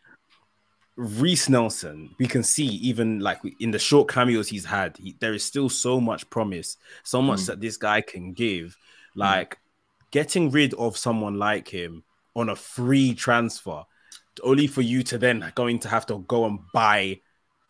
[0.96, 5.34] Reiss Nelson, we can see even like in the short cameos he's had, he, there
[5.34, 7.46] is still so much promise, so much mm.
[7.48, 8.78] that this guy can give.
[9.14, 9.20] Hmm.
[9.20, 9.58] Like mm.
[10.12, 12.04] getting rid of someone like him
[12.36, 13.84] on a free transfer,
[14.42, 17.20] only for you to then going to have to go and buy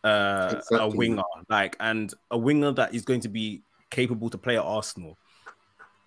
[0.04, 0.78] uh, exactly.
[0.78, 4.62] a winger, like and a winger that is going to be capable to play at
[4.62, 5.18] Arsenal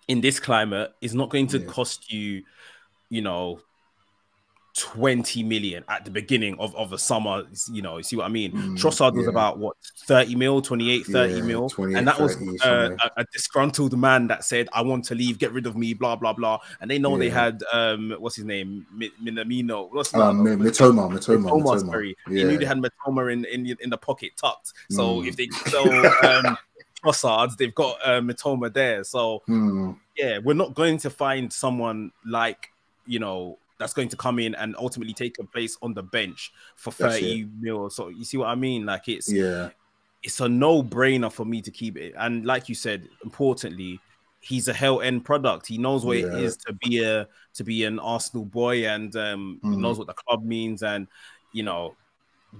[0.08, 1.66] in this climate is not going to yeah.
[1.66, 2.42] cost you,
[3.08, 3.60] you know,
[4.76, 7.44] 20 million at the beginning of, of the summer.
[7.70, 8.52] You know, you see what I mean?
[8.52, 11.70] Mm, Trossard was about what 30 mil, 28, 30 yeah, mil.
[11.78, 15.52] And that was uh, a, a, disgruntled man that said, I want to leave, get
[15.52, 16.58] rid of me, blah, blah, blah.
[16.80, 17.18] And they know yeah.
[17.18, 18.84] they had, um, what's his name?
[19.22, 19.92] Minamino.
[19.92, 20.58] What's his um, name?
[20.58, 21.50] Mitoma, Mitoma.
[21.50, 21.80] Mitoma.
[21.80, 22.16] Sorry.
[22.28, 22.40] Yeah.
[22.40, 24.72] You knew they had Mitoma in, in, in the pocket tucked.
[24.90, 25.28] So mm.
[25.28, 25.88] if they sell
[26.26, 26.58] um,
[27.04, 29.04] Trossard, they've got uh, Mitoma there.
[29.04, 29.96] So mm.
[30.16, 32.70] yeah, we're not going to find someone like,
[33.06, 36.54] you know, that's going to come in and ultimately take a place on the bench
[36.74, 37.90] for 30 mil.
[37.90, 38.86] So you see what I mean?
[38.86, 39.68] Like it's yeah,
[40.22, 42.14] it's a no-brainer for me to keep it.
[42.16, 44.00] And like you said, importantly,
[44.40, 45.66] he's a hell end product.
[45.66, 46.28] He knows what yeah.
[46.28, 49.76] it is to be a to be an Arsenal boy and um mm.
[49.76, 50.82] knows what the club means.
[50.82, 51.06] And
[51.52, 51.94] you know,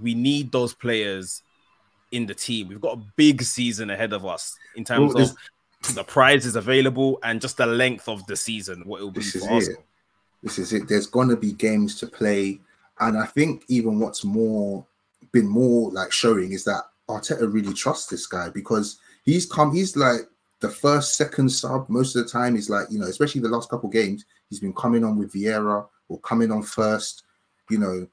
[0.03, 1.43] we need those players
[2.13, 2.69] in the team.
[2.69, 7.19] We've got a big season ahead of us in terms well, of the prizes available
[7.23, 9.81] and just the length of the season, what it will be for Arsenal.
[9.81, 9.87] It
[10.45, 10.87] this is it.
[10.87, 12.61] There's to be games to play,
[13.01, 14.87] and I think even what's more
[15.33, 19.75] been more like showing is that Arteta really trusts this guy because he's come.
[19.75, 20.29] He's like
[20.61, 22.55] the first, second sub most of the time.
[22.55, 25.87] He's like you know, especially the last couple games, he's been coming on with Vieira
[26.09, 27.25] or coming on first.
[27.71, 28.07] You know,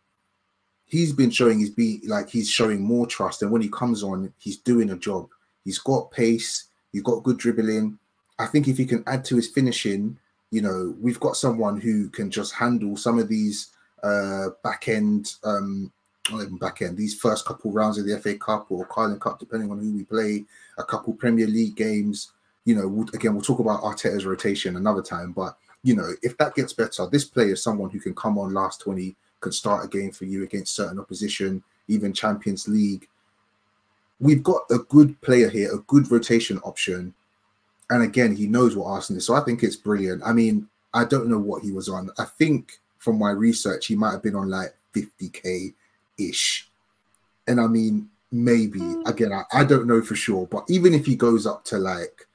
[0.85, 4.33] he's been showing he's be like he's showing more trust, and when he comes on,
[4.37, 5.27] he's doing a job.
[5.65, 6.65] He's got pace.
[6.93, 7.99] He's got good dribbling.
[8.39, 10.17] I think if he can add to his finishing,
[10.51, 13.71] you know, we've got someone who can just handle some of these
[14.03, 15.91] uh, back end, um,
[16.29, 19.39] not even back end, these first couple rounds of the FA Cup or Carling Cup,
[19.39, 20.43] depending on who we play,
[20.77, 22.33] a couple Premier League games.
[22.65, 26.37] You know, we'll, again, we'll talk about Arteta's rotation another time, but you know, if
[26.37, 29.85] that gets better, this player is someone who can come on last 20, can start
[29.85, 33.07] a game for you against certain opposition, even Champions League.
[34.19, 37.15] We've got a good player here, a good rotation option
[37.91, 39.25] and again, he knows what Arsenal is.
[39.25, 40.23] So I think it's brilliant.
[40.25, 42.09] I mean, I don't know what he was on.
[42.17, 45.73] I think from my research, he might have been on like 50k
[46.17, 46.69] ish.
[47.47, 49.05] And I mean, maybe hmm.
[49.05, 52.27] again, I, I don't know for sure, but even if he goes up to like,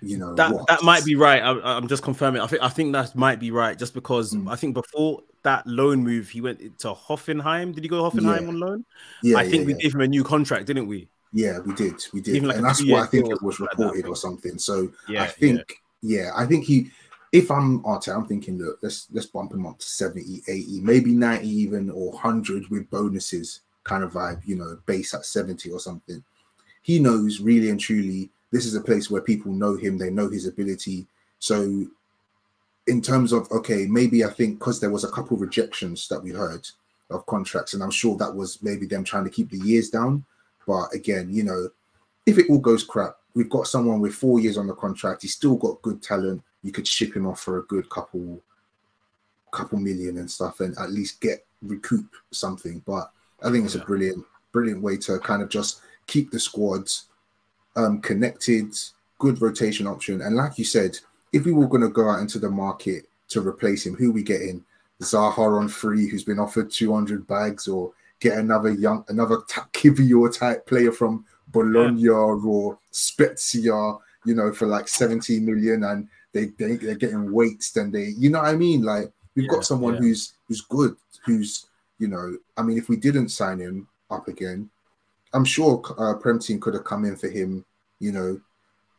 [0.00, 0.66] you know, that what?
[0.68, 1.42] that might be right.
[1.42, 2.40] I, am just confirming.
[2.40, 4.50] I think I think that might be right, just because mm.
[4.50, 7.74] I think before that loan move, he went to Hoffenheim.
[7.74, 8.48] Did he go Hoffenheim yeah.
[8.48, 8.84] on loan?
[9.22, 11.08] Yeah, I think yeah, we gave him a new contract, didn't we?
[11.36, 12.02] Yeah, we did.
[12.14, 12.42] We did.
[12.44, 14.56] Like and that's what I think it was reported like or something.
[14.56, 16.22] So yeah, I think, yeah.
[16.22, 16.30] yeah.
[16.34, 16.90] I think he,
[17.30, 21.12] if I'm Arte, I'm thinking, look, let's let's bump him up to 70, 80, maybe
[21.12, 25.78] 90 even or 100 with bonuses kind of vibe, you know, base at 70 or
[25.78, 26.24] something.
[26.80, 30.30] He knows really and truly this is a place where people know him, they know
[30.30, 31.06] his ability.
[31.38, 31.86] So
[32.86, 36.30] in terms of okay, maybe I think because there was a couple rejections that we
[36.30, 36.66] heard
[37.10, 40.24] of contracts, and I'm sure that was maybe them trying to keep the years down.
[40.66, 41.68] But again, you know,
[42.26, 45.22] if it all goes crap, we've got someone with four years on the contract.
[45.22, 46.42] He's still got good talent.
[46.62, 48.40] You could ship him off for a good couple,
[49.52, 52.82] couple million and stuff, and at least get recoup something.
[52.84, 53.10] But
[53.42, 53.82] I think it's yeah.
[53.82, 57.04] a brilliant, brilliant way to kind of just keep the squads
[57.76, 58.74] um, connected.
[59.18, 60.98] Good rotation option, and like you said,
[61.32, 64.22] if we were going to go out into the market to replace him, who we
[64.22, 64.64] getting?
[65.02, 69.38] Zaha on free, who's been offered 200 bags, or get another young, another
[69.72, 72.10] Kiwior type player from Bologna yeah.
[72.10, 77.92] or Spezia, you know, for like 17 million, and they, they they're getting weights, and
[77.92, 78.82] they, you know what I mean?
[78.82, 80.00] Like we've yeah, got someone yeah.
[80.00, 81.66] who's who's good, who's
[81.98, 84.70] you know, I mean, if we didn't sign him up again,
[85.32, 87.64] I'm sure uh, Prem team could have come in for him,
[88.00, 88.40] you know,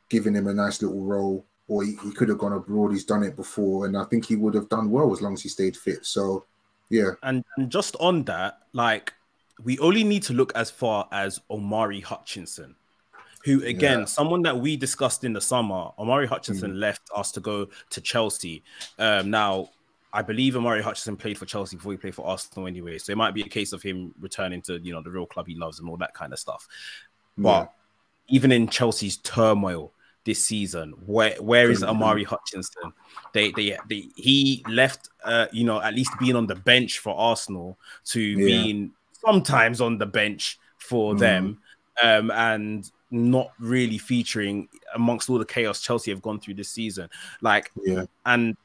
[0.10, 2.92] giving him a nice little role, or he, he could have gone abroad.
[2.92, 5.44] He's done it before, and I think he would have done well as long as
[5.44, 6.06] he stayed fit.
[6.06, 6.46] So,
[6.90, 7.12] yeah.
[7.24, 9.14] And, and just on that, like,
[9.64, 12.76] we only need to look as far as Omari Hutchinson,
[13.44, 14.06] who again, yeah.
[14.06, 15.90] someone that we discussed in the summer.
[15.98, 16.80] Omari Hutchinson mm.
[16.80, 18.64] left us to go to Chelsea.
[19.00, 19.70] Um, now
[20.14, 22.98] I believe Omari Hutchinson played for Chelsea before he played for Arsenal anyway.
[22.98, 25.48] So it might be a case of him returning to, you know, the real club
[25.48, 26.68] he loves and all that kind of stuff.
[27.38, 27.72] But
[28.30, 28.36] yeah.
[28.36, 29.92] even in Chelsea's turmoil
[30.28, 32.94] this season, where where is Omari Hutchinson?
[33.34, 37.16] They they, they he left uh, you know, at least being on the bench for
[37.18, 38.46] Arsenal to yeah.
[38.46, 38.92] being
[39.26, 41.20] sometimes on the bench for mm.
[41.20, 41.60] them.
[42.04, 47.10] Um, and not really featuring amongst all the chaos Chelsea have gone through this season.
[47.42, 48.56] Like, yeah, and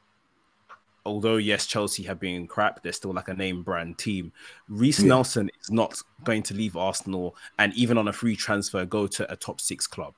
[1.05, 4.31] although yes, Chelsea have been crap, they're still like a name brand team.
[4.67, 5.07] Reiss yeah.
[5.07, 9.31] Nelson is not going to leave Arsenal and even on a free transfer go to
[9.31, 10.13] a top six club.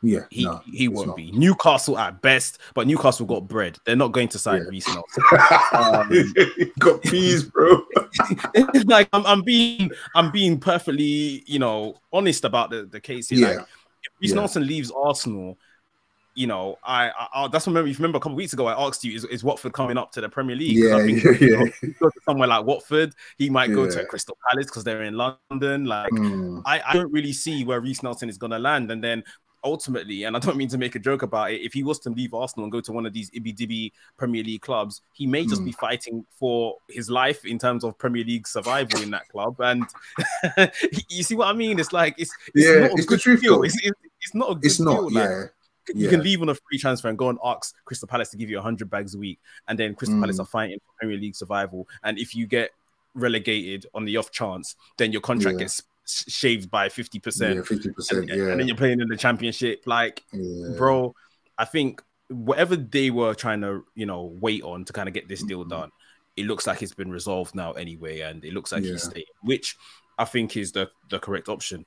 [0.00, 1.16] Yeah, he no, he won't not.
[1.16, 3.78] be Newcastle at best, but Newcastle got bread.
[3.84, 4.68] They're not going to sign yeah.
[4.68, 5.24] Reiss Nelson.
[5.72, 6.34] Um,
[6.78, 7.82] got peas, bro.
[8.54, 13.28] it's like I'm, I'm being I'm being perfectly you know honest about the the case.
[13.28, 13.38] Here.
[13.38, 13.48] Yeah.
[13.48, 13.58] Like,
[14.04, 14.34] if Reiss yeah.
[14.36, 15.58] Nelson leaves Arsenal,
[16.38, 17.90] you know, I, I, I that's what remember.
[17.90, 20.12] If you remember a couple weeks ago, I asked you, is, is Watford coming up
[20.12, 20.76] to the Premier League?
[20.76, 23.12] Yeah, I think, yeah, you know, go to somewhere like Watford.
[23.36, 25.86] He might go to Crystal Palace because they're in London.
[25.86, 26.62] Like, mm.
[26.64, 28.92] I, I don't really see where Reiss Nelson is going to land.
[28.92, 29.24] And then
[29.64, 32.10] ultimately, and I don't mean to make a joke about it, if he was to
[32.10, 35.44] leave Arsenal and go to one of these ibby dibby Premier League clubs, he may
[35.44, 35.66] just mm.
[35.66, 39.60] be fighting for his life in terms of Premier League survival in that club.
[39.60, 39.84] And
[41.08, 41.78] you see what I mean?
[41.78, 43.42] It's like it's, it's yeah, not a it's good the truth.
[43.42, 43.62] Deal.
[43.62, 45.12] It's, it's, it's, not a good it's not, deal.
[45.12, 45.28] Yeah.
[45.28, 45.50] Like,
[45.94, 46.10] you yeah.
[46.10, 48.56] can leave on a free transfer and go and ask Crystal Palace to give you
[48.56, 50.20] 100 bags a week, and then Crystal mm.
[50.20, 51.88] Palace are fighting for Premier League survival.
[52.04, 52.72] And if you get
[53.14, 55.60] relegated on the off chance, then your contract yeah.
[55.60, 57.54] gets shaved by 50%.
[57.54, 58.18] Yeah, 50%.
[58.18, 58.34] And, yeah.
[58.34, 59.82] and then you're playing in the championship.
[59.86, 60.76] Like, yeah.
[60.76, 61.14] bro,
[61.56, 65.28] I think whatever they were trying to, you know, wait on to kind of get
[65.28, 65.70] this deal mm-hmm.
[65.70, 65.90] done,
[66.36, 68.20] it looks like it's been resolved now anyway.
[68.20, 69.76] And it looks like he's staying, which
[70.18, 71.84] I think is the, the correct option.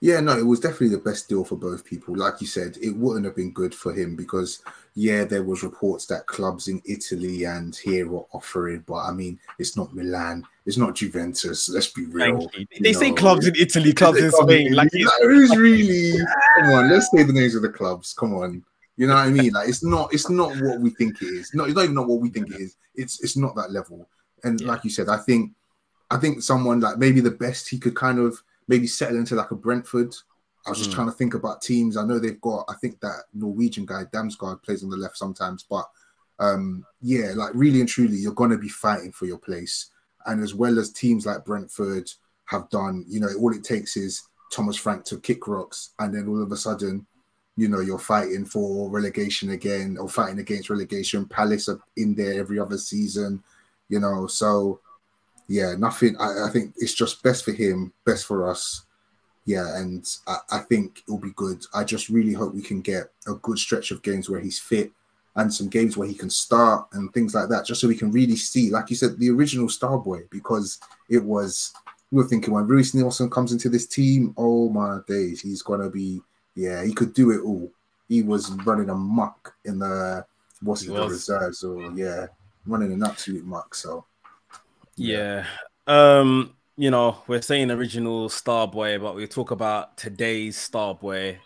[0.00, 2.16] Yeah, no, it was definitely the best deal for both people.
[2.16, 4.62] Like you said, it wouldn't have been good for him because
[4.94, 9.38] yeah, there was reports that clubs in Italy and here were offering, but I mean,
[9.58, 11.68] it's not Milan, it's not Juventus.
[11.68, 12.50] Let's be real.
[12.80, 12.98] They know.
[12.98, 14.72] say clubs in Italy, clubs in Spain.
[14.72, 16.24] Like, like who's really?
[16.58, 18.14] come on, let's say the names of the clubs.
[18.14, 18.64] Come on.
[18.96, 19.52] You know what I mean?
[19.52, 21.50] Like it's not it's not what we think it is.
[21.52, 22.76] No, it's not even not what we think it is.
[22.94, 24.08] It's it's not that level.
[24.42, 24.68] And yeah.
[24.68, 25.52] like you said, I think
[26.10, 29.50] I think someone like maybe the best he could kind of maybe settle into like
[29.50, 30.14] a Brentford.
[30.66, 30.94] I was just mm.
[30.94, 31.96] trying to think about teams.
[31.96, 35.64] I know they've got, I think that Norwegian guy, Damsgaard, plays on the left sometimes,
[35.68, 35.88] but
[36.38, 39.90] um, yeah, like really and truly, you're going to be fighting for your place.
[40.26, 42.10] And as well as teams like Brentford
[42.46, 46.28] have done, you know, all it takes is Thomas Frank to kick rocks, and then
[46.28, 47.06] all of a sudden,
[47.56, 51.26] you know, you're fighting for relegation again or fighting against relegation.
[51.26, 53.42] Palace are in there every other season,
[53.88, 54.80] you know, so
[55.48, 56.16] yeah, nothing.
[56.18, 58.84] I, I, think it's just best for him, best for us.
[59.44, 61.64] Yeah, and I, I think it'll be good.
[61.72, 64.90] I just really hope we can get a good stretch of games where he's fit
[65.36, 68.10] and some games where he can start and things like that, just so we can
[68.10, 71.72] really see, like you said, the original Starboy, because it was
[72.10, 75.90] we were thinking when Reiss Nelson comes into this team, oh my days, he's gonna
[75.90, 76.20] be
[76.54, 77.70] yeah, he could do it all.
[78.08, 80.24] He was running a muck in the
[80.62, 82.26] what's it, the reserves, or yeah,
[82.66, 83.74] running an absolute muck.
[83.74, 84.06] So
[84.96, 85.46] yeah.
[85.86, 91.38] Um, you know, we're saying original Starboy, but we talk about today's Starboy.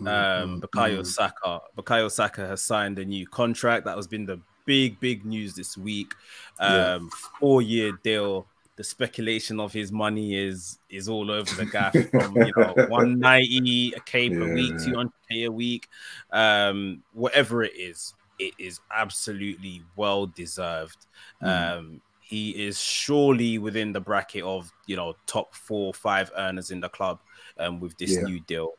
[0.00, 0.58] Um, mm-hmm.
[0.58, 1.02] Bukayo mm-hmm.
[1.04, 1.60] Saka.
[1.76, 3.84] Bukayo Saka has signed a new contract.
[3.86, 6.12] That has been the big, big news this week.
[6.58, 6.98] Um, yeah.
[7.40, 8.46] four year deal.
[8.76, 13.94] The speculation of his money is is all over the gaff from you know 190
[13.96, 14.54] a k per yeah.
[14.54, 15.88] week, 200k a week,
[16.30, 21.06] um, whatever it is, it is absolutely well deserved.
[21.42, 21.78] Mm.
[21.78, 26.80] Um, he is surely within the bracket of you know top four five earners in
[26.80, 27.18] the club
[27.58, 28.22] um, with this yeah.
[28.22, 28.72] new deal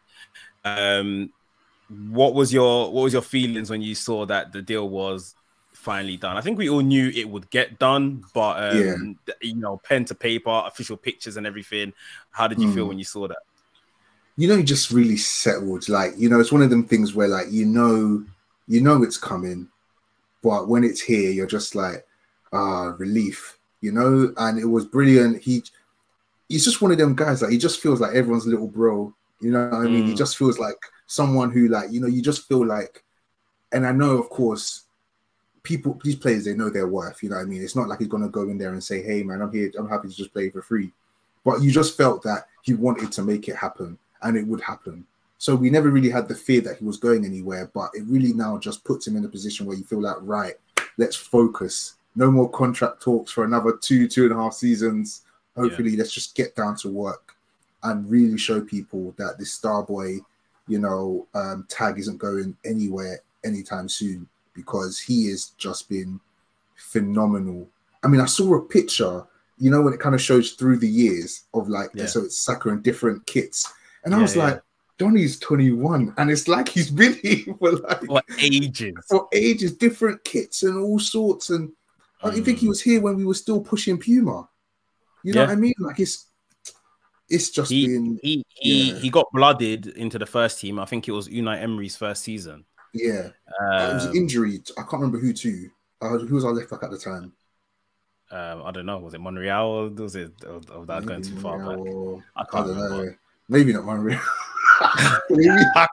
[0.65, 1.31] um
[2.09, 5.35] what was your what was your feelings when you saw that the deal was
[5.73, 9.33] finally done i think we all knew it would get done but um yeah.
[9.41, 11.93] you know pen to paper official pictures and everything
[12.31, 12.73] how did you mm.
[12.73, 12.89] feel hmm.
[12.89, 13.37] when you saw that
[14.35, 17.47] you know just really settled like you know it's one of them things where like
[17.51, 18.25] you know
[18.67, 19.69] You know it's coming,
[20.43, 22.05] but when it's here, you're just like,
[22.53, 24.33] ah, relief, you know.
[24.37, 25.41] And it was brilliant.
[25.41, 25.63] He,
[26.49, 27.41] he's just one of them guys.
[27.41, 29.13] Like he just feels like everyone's little bro.
[29.39, 30.05] You know what I mean?
[30.05, 30.09] Mm.
[30.09, 33.03] He just feels like someone who, like, you know, you just feel like.
[33.71, 34.83] And I know, of course,
[35.63, 37.21] people, these players, they know their worth.
[37.21, 37.61] You know what I mean?
[37.61, 39.71] It's not like he's gonna go in there and say, "Hey, man, I'm here.
[39.77, 40.93] I'm happy to just play for free."
[41.43, 45.05] But you just felt that he wanted to make it happen, and it would happen.
[45.37, 48.33] So we never really had the fear that he was going anywhere, but it really
[48.33, 50.55] now just puts him in a position where you feel like, right,
[50.97, 51.95] let's focus.
[52.17, 55.21] No more contract talks for another two, two and a half seasons.
[55.55, 55.99] Hopefully, yeah.
[55.99, 57.35] let's just get down to work
[57.83, 60.19] and really show people that this Starboy,
[60.67, 66.19] you know, um, tag isn't going anywhere anytime soon because he has just been
[66.75, 67.69] phenomenal.
[68.03, 69.23] I mean, I saw a picture,
[69.59, 72.07] you know, when it kind of shows through the years of like, yeah.
[72.07, 73.71] so it's Saka in different kits.
[74.03, 74.61] And I was like,
[74.97, 80.23] Donny's 21, and it's like he's been here for like for ages, for ages, different
[80.23, 81.51] kits and all sorts.
[81.51, 81.71] And
[82.23, 82.69] I think he mm.
[82.69, 84.49] was here when we were still pushing Puma.
[85.23, 85.47] You know yeah.
[85.47, 85.73] what I mean?
[85.79, 86.27] Like it's
[87.29, 88.99] it's just he, been he he, yeah.
[88.99, 90.79] he got blooded into the first team.
[90.79, 92.65] I think it was Unai Emery's first season.
[92.93, 93.29] Yeah,
[93.61, 94.61] um, it was injury.
[94.77, 95.69] I can't remember who to.
[95.99, 97.33] Uh, who was our left back at the time?
[98.29, 98.99] Um, I don't know.
[98.99, 100.31] Was it Monreal or was it?
[100.45, 101.77] Or, or that going too far back?
[102.35, 103.05] I, can't I don't remember.
[103.05, 103.15] know.
[103.49, 104.19] Maybe not Monreal.
[104.79, 105.87] I, I,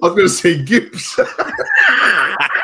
[0.00, 1.18] was gonna say Gibbs.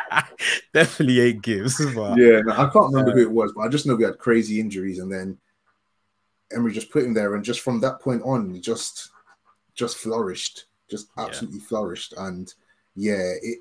[0.74, 1.84] Definitely ain't Gibbs.
[1.94, 4.04] But, yeah, no, I can't remember uh, who it was, but I just know we
[4.04, 5.38] had crazy injuries, and then
[6.52, 9.10] Emery just put him there, and just from that point on, he just
[9.74, 11.66] just flourished, just absolutely yeah.
[11.66, 12.52] flourished, and
[12.94, 13.58] yeah, it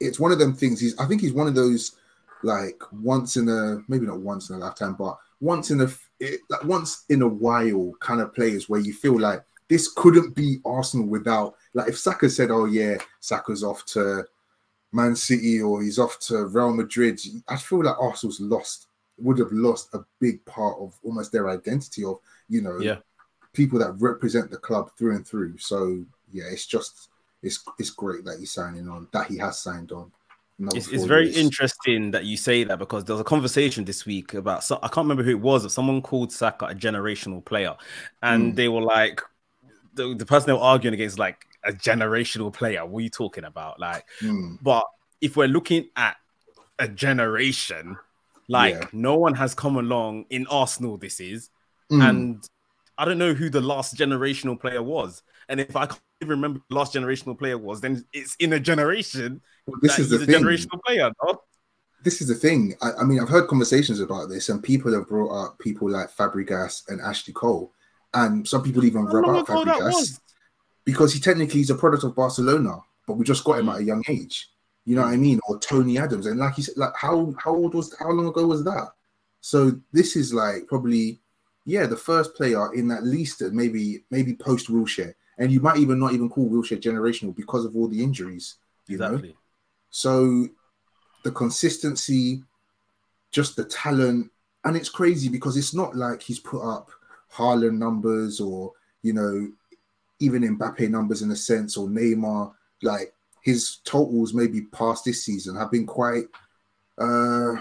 [0.00, 0.80] it's one of them things.
[0.80, 1.96] He's I think he's one of those
[2.42, 5.88] like once in a maybe not once in a lifetime, but once in a
[6.20, 10.34] it, like once in a while kind of players where you feel like this couldn't
[10.34, 14.24] be Arsenal without like if Saka said, "Oh yeah, Saka's off to
[14.94, 18.86] Man City or he's off to Real Madrid," I feel like Arsenal's lost
[19.18, 22.18] would have lost a big part of almost their identity of
[22.48, 22.96] you know yeah.
[23.52, 25.58] people that represent the club through and through.
[25.58, 27.10] So yeah, it's just
[27.42, 30.10] it's it's great that he's signing on that he has signed on.
[30.72, 31.36] It's, it's, very years.
[31.36, 34.86] interesting that you say that because there was a conversation this week about so, I
[34.86, 35.64] can't remember who it was.
[35.64, 37.74] But someone called Saka a generational player,
[38.22, 38.56] and mm.
[38.56, 39.20] they were like,
[39.94, 42.84] the, the person they were arguing against like a generational player.
[42.84, 43.80] What are you talking about?
[43.80, 44.58] Like, mm.
[44.62, 44.86] but
[45.20, 46.16] if we're looking at
[46.78, 47.96] a generation,
[48.48, 48.86] like yeah.
[48.92, 50.96] no one has come along in Arsenal.
[50.96, 51.50] This is,
[51.90, 52.06] mm.
[52.06, 52.48] and
[52.98, 55.22] I don't know who the last generational player was.
[55.48, 58.60] And if I can't even remember the last generational player was, then it's in a
[58.60, 59.40] generation.
[59.82, 60.34] This is the thing.
[60.34, 61.10] generational player.
[61.24, 61.40] No?
[62.02, 62.74] This is the thing.
[62.82, 66.14] I, I, mean, I've heard conversations about this, and people have brought up people like
[66.14, 67.72] Fabregas and Ashley Cole,
[68.12, 70.20] and some people even rub out Fabregas
[70.84, 73.84] because he technically is a product of Barcelona, but we just got him at a
[73.84, 74.50] young age.
[74.84, 75.40] You know what I mean?
[75.48, 78.46] Or Tony Adams, and like he said, like how how old was how long ago
[78.46, 78.92] was that?
[79.40, 81.20] So this is like probably
[81.64, 85.98] yeah the first player in at least maybe maybe post Wilshere, and you might even
[85.98, 88.56] not even call Wilshere generational because of all the injuries.
[88.86, 89.30] You exactly.
[89.30, 89.34] know,
[89.88, 90.48] so
[91.22, 92.42] the consistency,
[93.30, 94.30] just the talent,
[94.64, 96.90] and it's crazy because it's not like he's put up
[97.32, 98.72] Haaland numbers or
[99.02, 99.50] you know
[100.20, 102.52] even Mbappe numbers in a sense or Neymar.
[102.82, 106.24] Like his totals maybe past this season have been quite
[106.98, 107.56] uh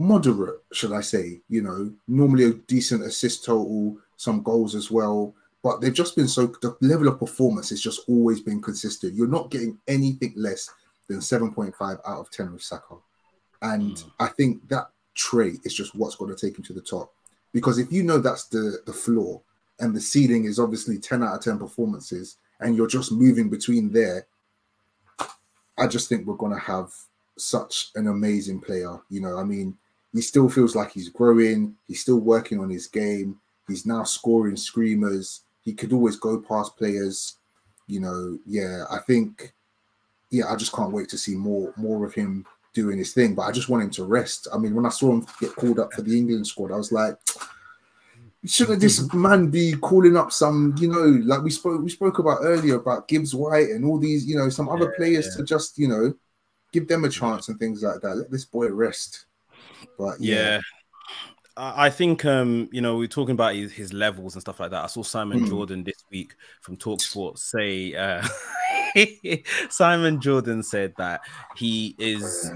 [0.00, 1.40] moderate, should I say?
[1.48, 5.34] You know, normally a decent assist total, some goals as well.
[5.62, 9.14] But they've just been so the level of performance has just always been consistent.
[9.14, 10.70] You're not getting anything less
[11.06, 12.94] than 7.5 out of 10 with Saka.
[13.60, 14.10] And mm.
[14.18, 17.12] I think that trait is just what's going to take him to the top.
[17.52, 19.42] Because if you know that's the the floor
[19.80, 23.90] and the ceiling is obviously 10 out of 10 performances, and you're just moving between
[23.90, 24.26] there,
[25.78, 26.92] I just think we're gonna have
[27.38, 29.00] such an amazing player.
[29.08, 29.76] You know, I mean,
[30.12, 34.56] he still feels like he's growing, he's still working on his game, he's now scoring
[34.56, 37.36] screamers, he could always go past players.
[37.86, 39.52] You know, yeah, I think
[40.30, 43.34] yeah, I just can't wait to see more more of him doing his thing.
[43.34, 44.48] But I just want him to rest.
[44.52, 46.92] I mean, when I saw him get called up for the England squad, I was
[46.92, 47.16] like,
[48.46, 52.38] shouldn't this man be calling up some, you know, like we spoke we spoke about
[52.42, 55.36] earlier about Gibbs White and all these, you know, some other yeah, players yeah.
[55.36, 56.14] to just, you know,
[56.72, 58.16] give them a chance and things like that.
[58.16, 59.26] Let this boy rest.
[59.98, 60.36] But yeah.
[60.36, 60.60] yeah.
[61.56, 64.84] I think um, you know, we're talking about his, his, levels and stuff like that.
[64.84, 65.48] I saw Simon mm.
[65.48, 68.26] Jordan this week from Talksport say uh
[69.68, 71.20] Simon Jordan said that
[71.56, 72.50] he is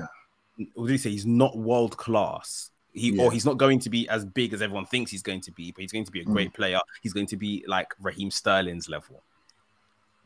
[0.75, 1.11] what did he say?
[1.11, 2.71] He's not world class.
[2.95, 3.25] He yeah.
[3.25, 5.73] or he's not going to be as big as everyone thinks he's going to be,
[5.73, 6.55] but he's going to be a great mm.
[6.55, 6.81] player.
[7.03, 9.23] He's going to be like Raheem Sterling's level.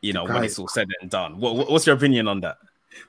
[0.03, 1.41] You know, when it's all said and done.
[1.41, 2.59] What, what's your opinion on that?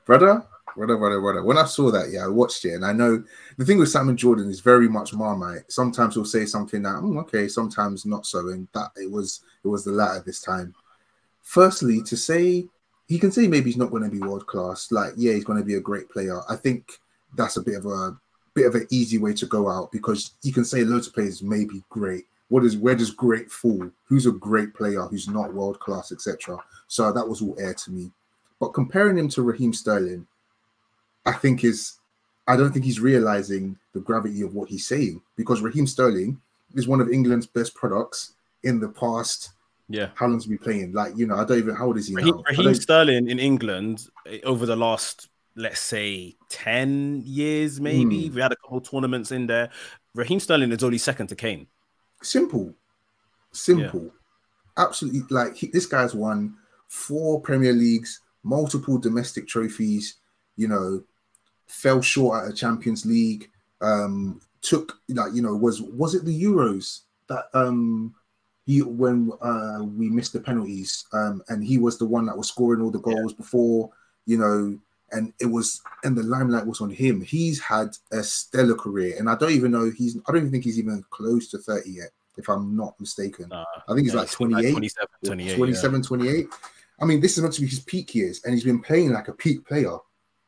[0.06, 0.46] brother,
[0.76, 1.44] brother, brother, brother.
[1.44, 3.24] When I saw that, yeah, I watched it, and I know
[3.58, 5.72] the thing with Simon Jordan is very much Marmite.
[5.72, 9.68] Sometimes he'll say something that, mm, okay, sometimes not so, and that it was it
[9.68, 10.74] was the latter this time.
[11.42, 12.66] Firstly, to say
[13.08, 15.60] he can say maybe he's not going to be world class, like yeah, he's going
[15.60, 16.42] to be a great player.
[16.50, 17.00] I think
[17.36, 18.18] that's a bit of a
[18.54, 21.42] bit of an easy way to go out because you can say loads of players
[21.42, 22.26] may be great.
[22.50, 23.90] What is where does great fall?
[24.06, 26.58] Who's a great player who's not world class, etc.
[26.88, 28.12] So that was all air to me.
[28.60, 30.28] But comparing him to Raheem Sterling,
[31.26, 32.00] I think is
[32.48, 36.42] I don't think he's realizing the gravity of what he's saying because Raheem Sterling
[36.74, 38.34] is one of England's best products
[38.64, 39.52] in the past.
[39.88, 40.94] Yeah, how long's he been playing?
[40.94, 42.44] Like you know, I don't even how old is he Raheem, now?
[42.48, 45.30] Raheem Sterling in England eh, over the last
[45.60, 48.30] let's say 10 years, maybe.
[48.30, 48.34] Mm.
[48.34, 49.70] We had a couple tournaments in there.
[50.16, 51.68] Raheem Sterling is only second to Kane.
[52.24, 52.74] Simple.
[53.52, 54.04] Simple.
[54.04, 54.86] Yeah.
[54.86, 55.22] Absolutely.
[55.30, 56.56] Like he, this guy's won
[56.88, 60.16] four Premier Leagues, multiple domestic trophies,
[60.56, 61.04] you know,
[61.68, 63.50] fell short at a Champions League,
[63.82, 68.16] um, took like, you know, was was it the Euros that um
[68.66, 72.48] he when uh we missed the penalties, um, and he was the one that was
[72.48, 73.38] scoring all the goals yeah.
[73.38, 73.90] before,
[74.26, 74.80] you know,
[75.12, 77.22] and it was and the limelight was on him.
[77.22, 80.64] He's had a stellar career, and I don't even know he's I don't even think
[80.64, 83.52] he's even close to 30 yet, if I'm not mistaken.
[83.52, 86.08] Uh, I think he's yeah, like 28, like 27, 28, 27, yeah.
[86.08, 86.48] 28.
[87.02, 89.28] I mean, this is meant to be his peak years, and he's been playing like
[89.28, 89.98] a peak player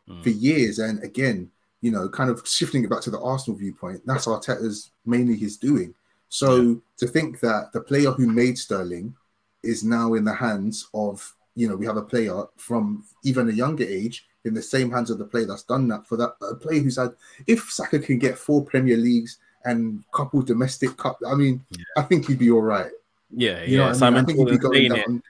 [0.08, 0.24] mm.
[0.24, 0.80] for years.
[0.80, 1.50] And again,
[1.82, 5.58] you know, kind of shifting it back to the Arsenal viewpoint, that's Arteta's mainly his
[5.58, 5.94] doing.
[6.30, 6.76] So yeah.
[7.00, 9.16] to think that the player who made Sterling
[9.64, 13.54] is now in the hands of, you know, we have a player from even a
[13.54, 16.56] younger age in the same hands of the player that's done that for that a
[16.56, 17.14] player who's had
[17.48, 21.84] if Saka can get four Premier Leagues and couple domestic cup, I mean, yeah.
[21.98, 22.92] I think he'd be all right.
[23.30, 23.94] Yeah, you yeah.
[23.94, 24.24] Simon I, mean?
[24.24, 25.16] I think he'd be going down.
[25.18, 25.22] It.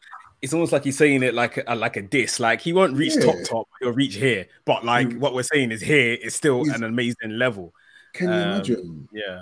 [0.41, 2.39] It's almost like he's saying it like a, like a diss.
[2.39, 3.25] Like he won't reach yeah.
[3.25, 4.47] top top, he'll reach here.
[4.65, 5.19] But like mm.
[5.19, 7.73] what we're saying is here is still he's, an amazing level.
[8.13, 9.07] Can you um, imagine?
[9.11, 9.41] Yeah.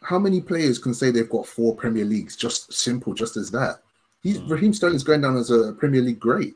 [0.00, 2.34] How many players can say they've got four Premier Leagues?
[2.36, 3.80] Just simple, just as that.
[4.22, 4.48] He's mm.
[4.50, 6.54] Raheem Sterling's going down as a Premier League great.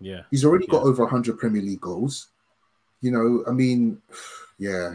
[0.00, 0.22] Yeah.
[0.30, 0.88] He's already got yeah.
[0.88, 2.28] over 100 Premier League goals.
[3.00, 4.00] You know, I mean,
[4.58, 4.94] yeah.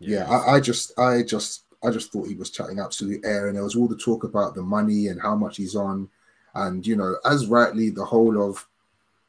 [0.00, 3.56] Yeah, I, I, just I just I just thought he was chatting absolute air and
[3.56, 6.08] there was all the talk about the money and how much he's on.
[6.54, 8.66] And you know, as rightly the whole of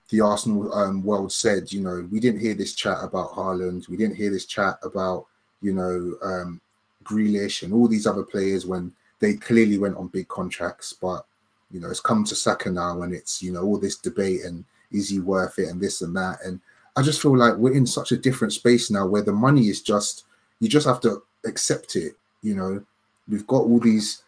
[0.09, 3.97] the Arsenal um, world said, you know, we didn't hear this chat about Haaland, we
[3.97, 5.27] didn't hear this chat about,
[5.61, 6.59] you know, um
[7.03, 11.25] Grealish and all these other players when they clearly went on big contracts, but
[11.73, 14.63] you know, it's come to Saka now, and it's you know all this debate and
[14.91, 16.61] is he worth it and this and that, and
[16.95, 19.81] I just feel like we're in such a different space now where the money is
[19.81, 20.25] just
[20.59, 22.13] you just have to accept it.
[22.43, 22.83] You know,
[23.27, 24.21] we've got all these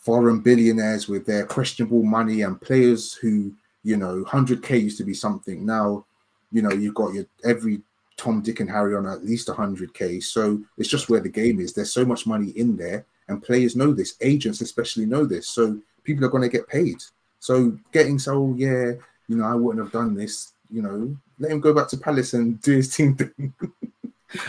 [0.00, 3.52] foreign billionaires with their questionable money and players who
[3.84, 5.66] you know 100k used to be something.
[5.66, 6.06] Now
[6.50, 7.82] you know you've got your every
[8.16, 11.72] tom dick and harry on at least 100k so it's just where the game is.
[11.72, 14.14] There's so much money in there and players know this.
[14.20, 15.48] Agents especially know this.
[15.48, 15.78] So
[16.08, 16.96] people are going to get paid.
[17.38, 18.92] So getting so yeah,
[19.28, 20.54] you know, I wouldn't have done this.
[20.70, 23.52] You know, let him go back to Palace and do his team thing.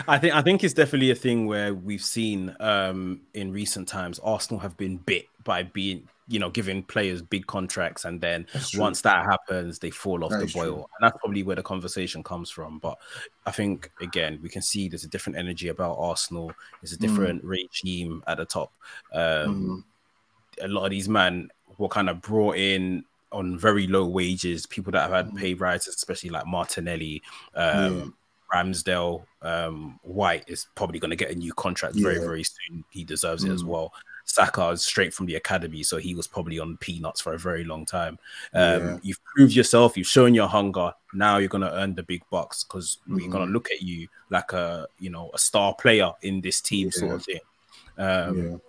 [0.08, 4.18] I think I think it's definitely a thing where we've seen um, in recent times
[4.18, 8.46] Arsenal have been bit by being you know giving players big contracts and then
[8.76, 10.76] once that happens they fall off that the boil true.
[10.76, 12.96] and that's probably where the conversation comes from but
[13.46, 17.00] I think again we can see there's a different energy about Arsenal there's a mm.
[17.00, 17.48] different mm.
[17.48, 18.72] regime at the top
[19.12, 19.84] um, mm
[20.60, 24.92] a lot of these men were kind of brought in on very low wages, people
[24.92, 25.38] that have had mm.
[25.38, 27.22] pay rises, especially like Martinelli,
[27.54, 28.62] um, yeah.
[28.62, 32.02] Ramsdale, um, White is probably going to get a new contract yeah.
[32.02, 32.84] very, very soon.
[32.90, 33.50] He deserves mm.
[33.50, 33.68] it as mm.
[33.68, 33.92] well.
[34.24, 37.64] Saka is straight from the academy, so he was probably on peanuts for a very
[37.64, 38.18] long time.
[38.54, 38.98] Um, yeah.
[39.02, 40.92] You've proved yourself, you've shown your hunger.
[41.12, 43.16] Now you're gonna earn the big bucks because mm.
[43.16, 46.92] we're gonna look at you like a you know a star player in this team,
[46.92, 47.40] sort of thing.
[47.98, 48.60] Um,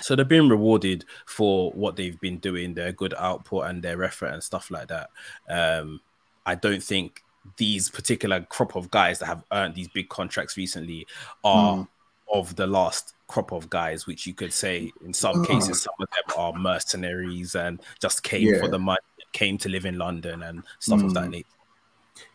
[0.00, 4.26] so they're being rewarded for what they've been doing, their good output and their effort
[4.26, 5.10] and stuff like that.
[5.48, 6.00] Um,
[6.46, 7.22] I don't think
[7.56, 11.06] these particular crop of guys that have earned these big contracts recently
[11.44, 11.88] are mm.
[12.32, 15.44] of the last crop of guys, which you could say in some uh.
[15.44, 18.58] cases some of them are mercenaries and just came yeah.
[18.58, 18.98] for the money,
[19.32, 21.06] came to live in London and stuff mm.
[21.06, 21.30] of that hmm.
[21.30, 21.48] nature.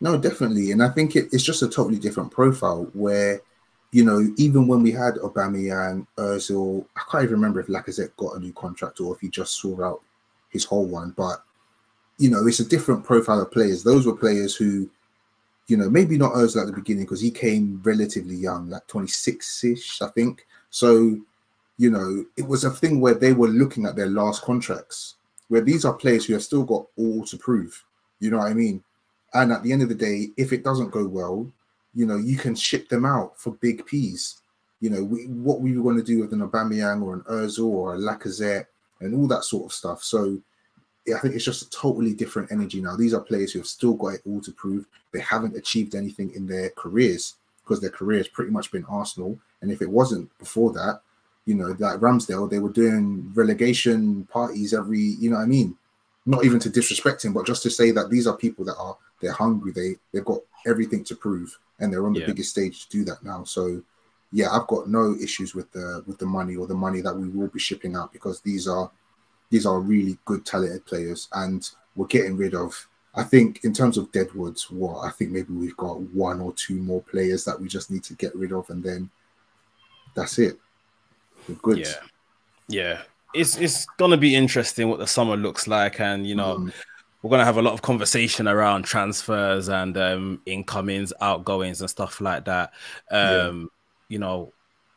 [0.00, 3.40] No, definitely, and I think it, it's just a totally different profile where
[3.92, 8.36] you know, even when we had Aubameyang, Özil, I can't even remember if Lacazette got
[8.36, 10.00] a new contract or if he just saw out
[10.50, 11.12] his whole one.
[11.16, 11.42] But
[12.18, 13.82] you know, it's a different profile of players.
[13.82, 14.90] Those were players who,
[15.68, 20.02] you know, maybe not Özil at the beginning because he came relatively young, like 26-ish,
[20.02, 20.46] I think.
[20.68, 21.18] So,
[21.78, 25.14] you know, it was a thing where they were looking at their last contracts,
[25.48, 27.82] where these are players who have still got all to prove.
[28.18, 28.84] You know what I mean?
[29.32, 31.50] And at the end of the day, if it doesn't go well,
[31.94, 34.40] you know, you can ship them out for big P's.
[34.80, 37.94] You know, we, what we want to do with an Aubameyang or an Özil or
[37.94, 38.66] a Lacazette
[39.00, 40.02] and all that sort of stuff.
[40.02, 40.38] So
[41.14, 42.96] I think it's just a totally different energy now.
[42.96, 44.86] These are players who have still got it all to prove.
[45.12, 49.38] They haven't achieved anything in their careers because their career has pretty much been Arsenal.
[49.60, 51.00] And if it wasn't before that,
[51.46, 55.76] you know, like Ramsdale, they were doing relegation parties every, you know what I mean?
[56.26, 58.96] Not even to disrespect him, but just to say that these are people that are
[59.20, 59.72] they're hungry.
[59.72, 62.26] They they've got everything to prove, and they're on the yeah.
[62.26, 63.44] biggest stage to do that now.
[63.44, 63.82] So,
[64.32, 67.28] yeah, I've got no issues with the with the money or the money that we
[67.28, 68.90] will be shipping out because these are
[69.50, 72.86] these are really good, talented players, and we're getting rid of.
[73.12, 76.76] I think in terms of Deadwoods, what I think maybe we've got one or two
[76.76, 79.10] more players that we just need to get rid of, and then
[80.14, 80.58] that's it.
[81.48, 81.78] We're good.
[81.78, 81.94] Yeah,
[82.68, 83.02] yeah.
[83.34, 86.58] It's it's gonna be interesting what the summer looks like, and you know.
[86.58, 86.72] Mm.
[87.22, 92.20] We're gonna have a lot of conversation around transfers and um, incomings, outgoings, and stuff
[92.20, 92.72] like that.
[93.10, 93.70] Um,
[94.08, 94.14] yeah.
[94.14, 94.52] You know,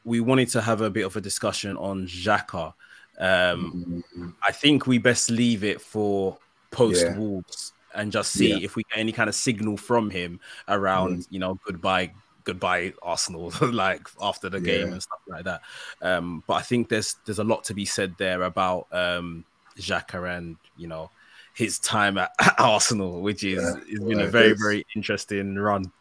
[0.05, 2.73] we wanted to have a bit of a discussion on Xhaka
[3.19, 4.29] um, mm-hmm.
[4.47, 6.37] I think we best leave it for
[6.71, 7.17] post yeah.
[7.17, 8.57] Wolves and just see yeah.
[8.63, 11.27] if we get any kind of signal from him around, mm.
[11.29, 12.11] you know, goodbye,
[12.43, 15.61] goodbye Arsenal, like after the game and stuff like that.
[16.01, 19.45] Um, but I think there's there's a lot to be said there about um,
[19.77, 21.11] Xhaka and you know
[21.53, 23.75] his time at, Arsenal, which is yeah.
[23.75, 25.91] has been well, a very very interesting run.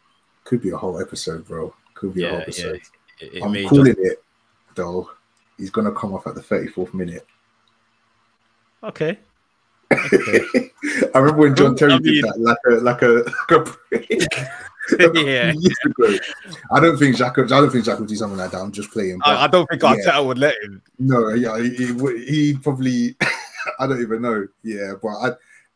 [0.43, 1.73] Could be a whole episode, bro.
[1.93, 2.81] Could be a whole episode.
[3.19, 3.99] It, it I'm calling just...
[3.99, 4.23] it
[4.75, 5.09] though
[5.57, 7.25] he's going to come off at the 34th minute.
[8.83, 9.17] Okay.
[9.91, 10.39] okay.
[11.15, 12.15] I remember when John Terry I mean...
[12.15, 13.23] did that, like a like a,
[14.91, 15.53] like a yeah.
[16.71, 17.37] I don't think Jack.
[17.37, 18.59] I don't think Jack would do something like that.
[18.59, 19.19] I'm just playing.
[19.19, 20.19] But, I, I, don't think Arteta yeah.
[20.19, 20.81] would let him.
[20.99, 23.15] No, yeah, he, he, he probably.
[23.79, 24.47] I don't even know.
[24.63, 25.29] Yeah, but I,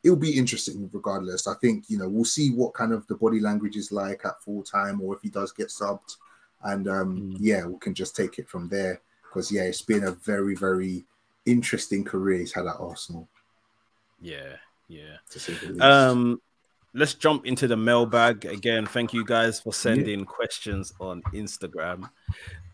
[0.04, 1.48] it'll be interesting regardless.
[1.48, 4.42] I think you know we'll see what kind of the body language is like at
[4.42, 6.18] full time, or if he does get subbed,
[6.64, 7.38] and um, mm.
[7.40, 11.06] yeah, we can just take it from there because yeah, it's been a very very
[11.46, 13.28] interesting career he's had at Arsenal.
[14.22, 14.56] Yeah,
[14.88, 15.18] yeah.
[15.80, 16.42] Um,
[16.94, 18.86] let's jump into the mailbag again.
[18.86, 20.26] Thank you guys for sending yeah.
[20.26, 22.10] questions on Instagram.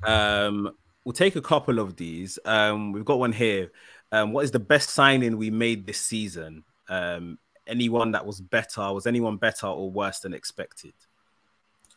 [0.03, 0.71] Um,
[1.03, 2.39] we'll take a couple of these.
[2.45, 3.71] Um, we've got one here.
[4.13, 6.63] Um, what is the best signing we made this season?
[6.87, 8.93] Um, anyone that was better?
[8.93, 10.93] Was anyone better or worse than expected?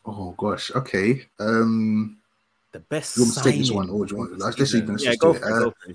[0.07, 0.71] Oh gosh.
[0.75, 1.27] Okay.
[1.39, 2.17] Um
[2.73, 3.17] the best.
[3.17, 4.39] You want to take this one, or do you want?
[4.39, 5.75] Let's just even yeah, go, for it.
[5.85, 5.93] Uh,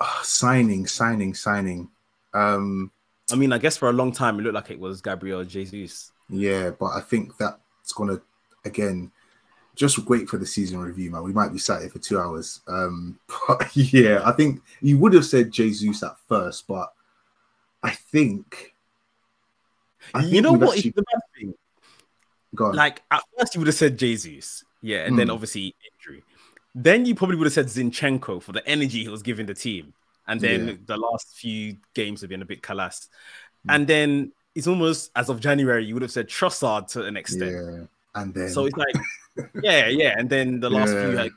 [0.00, 1.88] uh, signing, signing, signing.
[2.34, 2.90] Um,
[3.30, 6.12] I mean, I guess for a long time it looked like it was Gabriel Jesus.
[6.28, 8.20] Yeah, but I think that's gonna
[8.64, 9.10] again
[9.82, 11.24] just wait for the season review, man.
[11.24, 12.60] We might be sat here for two hours.
[12.68, 13.18] Um,
[13.48, 16.92] but yeah, I think you would have said Jesus at first, but
[17.82, 18.74] I think,
[20.14, 20.90] I think you know what actually...
[20.90, 21.54] is the bad thing?
[22.74, 25.18] Like at first you would have said Jesus, yeah, and mm.
[25.18, 25.34] then hmm.
[25.34, 26.22] obviously injury.
[26.74, 29.94] Then you probably would have said Zinchenko for the energy he was giving the team.
[30.28, 30.74] And then yeah.
[30.86, 33.08] the last few games have been a bit callous.
[33.66, 33.74] Mm.
[33.74, 37.52] And then it's almost as of January, you would have said Trossard to an extent.
[37.52, 37.86] Yeah.
[38.14, 38.94] And then so it's like,
[39.62, 40.14] yeah, yeah.
[40.16, 41.08] And then the last yeah.
[41.08, 41.30] few have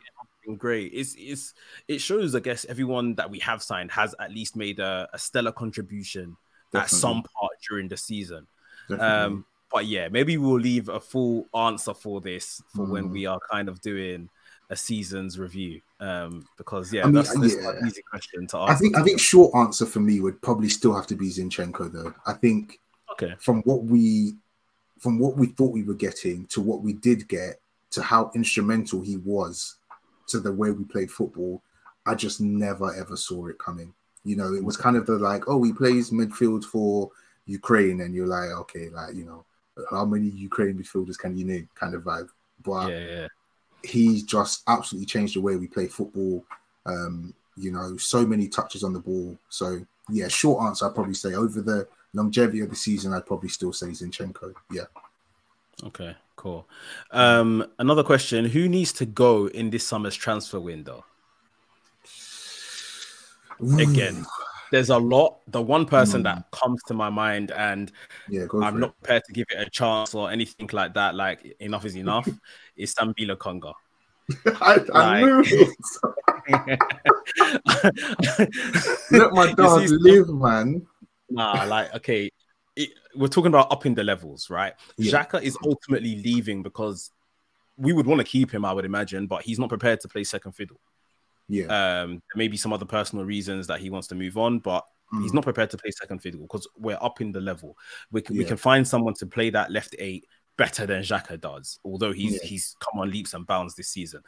[0.46, 0.92] been great.
[0.94, 1.54] It's it's
[1.88, 5.20] it shows, I guess, everyone that we have signed has at least made a, a
[5.20, 6.38] stellar contribution
[6.72, 6.84] Definitely.
[6.84, 8.48] at some part during the season.
[8.90, 9.08] Definitely.
[9.08, 12.90] Um, but yeah, maybe we'll leave a full answer for this for mm.
[12.90, 14.30] when we are kind of doing
[14.70, 15.82] a season's review.
[16.00, 17.70] Um, because yeah, I mean, that's, that's yeah.
[17.70, 18.72] an easy question to ask.
[18.72, 21.92] I think I think short answer for me would probably still have to be Zinchenko
[21.92, 22.14] though.
[22.26, 22.80] I think
[23.12, 24.36] okay from what we
[25.00, 27.60] from what we thought we were getting to what we did get
[27.96, 29.76] to how instrumental he was
[30.28, 31.62] to the way we played football,
[32.06, 33.94] I just never ever saw it coming.
[34.24, 37.12] You know, it was kind of the like, oh, he plays midfield for
[37.46, 39.46] Ukraine, and you're like, okay, like you know,
[39.90, 42.30] how many Ukrainian midfielders can you name kind of vibe.
[42.64, 43.28] But yeah, yeah.
[43.84, 46.44] he's just absolutely changed the way we play football.
[46.86, 49.38] Um, you know, so many touches on the ball.
[49.50, 49.80] So
[50.10, 53.74] yeah, short answer, I'd probably say over the longevity of the season, I'd probably still
[53.74, 54.54] say Zinchenko.
[54.72, 54.86] Yeah.
[55.84, 56.68] Okay, cool.
[57.12, 61.06] Um, another question: Who needs to go in this summer's transfer window?
[63.60, 64.26] Again,
[64.72, 65.40] there's a lot.
[65.48, 66.26] The one person mm.
[66.26, 67.92] that comes to my mind, and
[68.30, 69.02] yeah, I'm not it.
[69.02, 71.16] prepared to give it a chance or anything like that.
[71.16, 72.28] Like enough is enough.
[72.76, 73.74] is Sambi Lokonga.
[74.62, 75.70] I, I knew it.
[79.12, 80.86] Let my dog live, man.
[81.30, 82.32] Nah, like okay,
[82.76, 84.74] it, we're talking about upping the levels, right?
[84.98, 85.24] Yeah.
[85.24, 87.12] Xhaka is ultimately leaving because
[87.78, 90.24] we would want to keep him, I would imagine, but he's not prepared to play
[90.24, 90.80] second fiddle.
[91.48, 92.02] Yeah.
[92.02, 95.24] Um, maybe some other personal reasons that he wants to move on, but Mm.
[95.24, 97.78] He's not prepared to play second fiddle because we're upping the level.
[98.12, 98.40] We can yeah.
[98.40, 100.26] we can find someone to play that left eight
[100.58, 102.50] better than Xhaka does, although he's yeah.
[102.50, 104.22] he's come on leaps and bounds this season.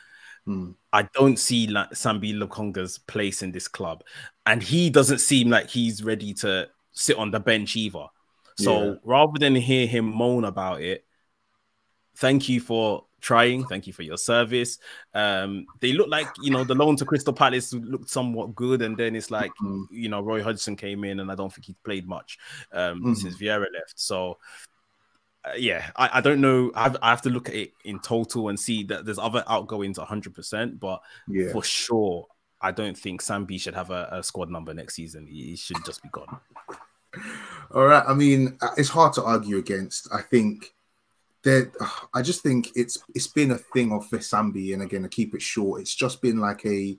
[0.48, 0.76] Mm.
[0.93, 4.04] I don't see like Sambi Lokonga's place in this club,
[4.45, 8.06] and he doesn't seem like he's ready to sit on the bench either.
[8.58, 8.93] So yeah.
[9.03, 11.05] rather than hear him moan about it,
[12.16, 13.66] thank you for trying.
[13.66, 14.80] Thank you for your service.
[15.14, 18.97] Um, they look like you know the loan to Crystal Palace looked somewhat good, and
[18.97, 19.84] then it's like mm-hmm.
[19.91, 22.38] you know Roy Hodgson came in, and I don't think he played much
[22.72, 23.14] um, mm-hmm.
[23.14, 23.93] since Vieira left.
[23.95, 24.38] So
[25.45, 26.72] uh, yeah, I, I don't know.
[26.76, 29.43] I have, I have, to look at it in total and see that there's other
[29.47, 31.51] outgoings 100, percent but yeah.
[31.51, 32.28] for sure.
[32.60, 35.28] I don't think Sambi should have a, a squad number next season.
[35.28, 36.39] He should just be gone.
[37.74, 38.03] All right.
[38.07, 40.07] I mean, uh, it's hard to argue against.
[40.13, 40.74] I think
[41.43, 41.72] that
[42.13, 45.41] I just think it's it's been a thing of Sambi, and again, to keep it
[45.41, 46.97] short, it's just been like a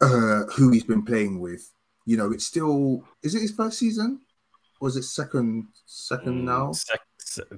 [0.00, 1.70] uh, who he's been playing with.
[2.06, 4.20] You know, it's still is it his first season?
[4.80, 6.72] Or is it second second mm, now?
[6.72, 7.00] Sec-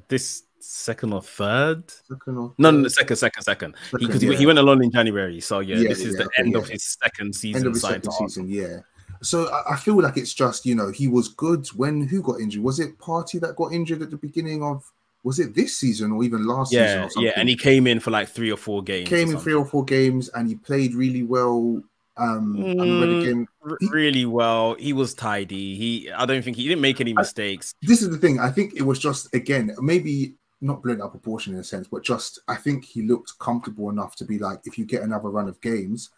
[0.09, 1.91] this second or third?
[1.91, 2.59] Second or third?
[2.59, 3.75] No, no, second, second, second.
[3.93, 4.37] Because he, yeah.
[4.37, 6.99] he, went alone in January, so yeah, yeah this is yeah, the end of his
[7.03, 7.61] second season.
[7.61, 8.81] End of his second season, yeah.
[9.25, 12.41] So I, I, feel like it's just you know he was good when who got
[12.41, 12.63] injured?
[12.63, 14.91] Was it Partey that got injured at the beginning of?
[15.23, 17.23] Was it this season or even last yeah, season?
[17.23, 17.41] Yeah, yeah.
[17.41, 19.09] and he came in for like three or four games.
[19.09, 21.83] Came in three or four games and he played really well.
[22.19, 23.47] Um, mm,
[23.81, 24.75] he, really well.
[24.75, 25.77] He was tidy.
[25.77, 27.75] He, I don't think he, he didn't make any mistakes.
[27.83, 28.39] I, this is the thing.
[28.39, 32.03] I think it was just again maybe not blown out proportion in a sense, but
[32.03, 35.49] just I think he looked comfortable enough to be like, if you get another run
[35.49, 36.11] of games,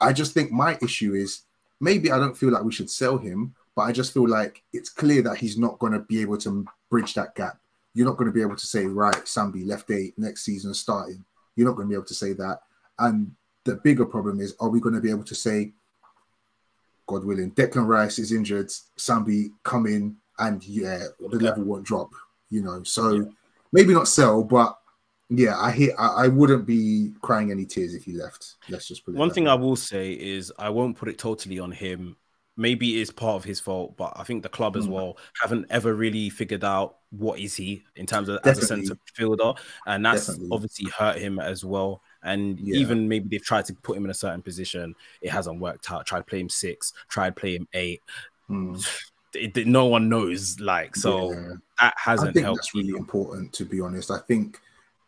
[0.00, 1.42] I just think my issue is
[1.80, 4.90] maybe I don't feel like we should sell him, but I just feel like it's
[4.90, 7.58] clear that he's not going to be able to bridge that gap.
[7.94, 11.24] You're not going to be able to say, right, Sambi left eight next season starting.
[11.56, 12.60] You're not going to be able to say that.
[12.98, 13.32] And
[13.64, 15.72] the bigger problem is, are we going to be able to say,
[17.06, 22.12] God willing, Declan Rice is injured, Sambi come in, and yeah, the level won't drop.
[22.50, 23.30] You know, so
[23.72, 24.78] maybe not sell, but
[25.30, 25.94] yeah, I hear.
[25.96, 28.56] I, I, wouldn't be crying any tears if he left.
[28.68, 29.18] Let's just put it.
[29.18, 29.50] one thing way.
[29.50, 32.16] I will say is I won't put it totally on him.
[32.56, 34.90] Maybe it is part of his fault, but I think the club as mm.
[34.90, 38.60] well haven't ever really figured out what is he in terms of Definitely.
[38.60, 39.52] as a centre fielder,
[39.86, 40.48] and that's Definitely.
[40.52, 42.02] obviously hurt him as well.
[42.22, 42.76] And yeah.
[42.76, 46.06] even maybe they've tried to put him in a certain position, it hasn't worked out.
[46.06, 48.02] Tried play him six, tried play him eight.
[48.50, 48.84] Mm.
[49.32, 51.52] It, it, no one knows, like so yeah.
[51.78, 52.62] that hasn't I think helped.
[52.62, 54.10] That's really important, to be honest.
[54.10, 54.60] I think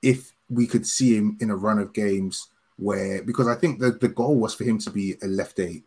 [0.03, 3.93] if we could see him in a run of games where because I think the,
[3.93, 5.85] the goal was for him to be a left eight.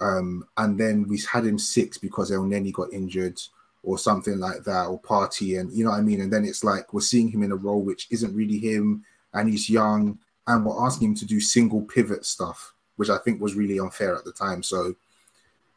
[0.00, 3.40] Um, and then we had him six because El Elneny got injured
[3.82, 6.20] or something like that, or Partey, and you know what I mean.
[6.20, 9.48] And then it's like we're seeing him in a role which isn't really him, and
[9.48, 13.54] he's young, and we're asking him to do single pivot stuff, which I think was
[13.54, 14.62] really unfair at the time.
[14.62, 14.94] So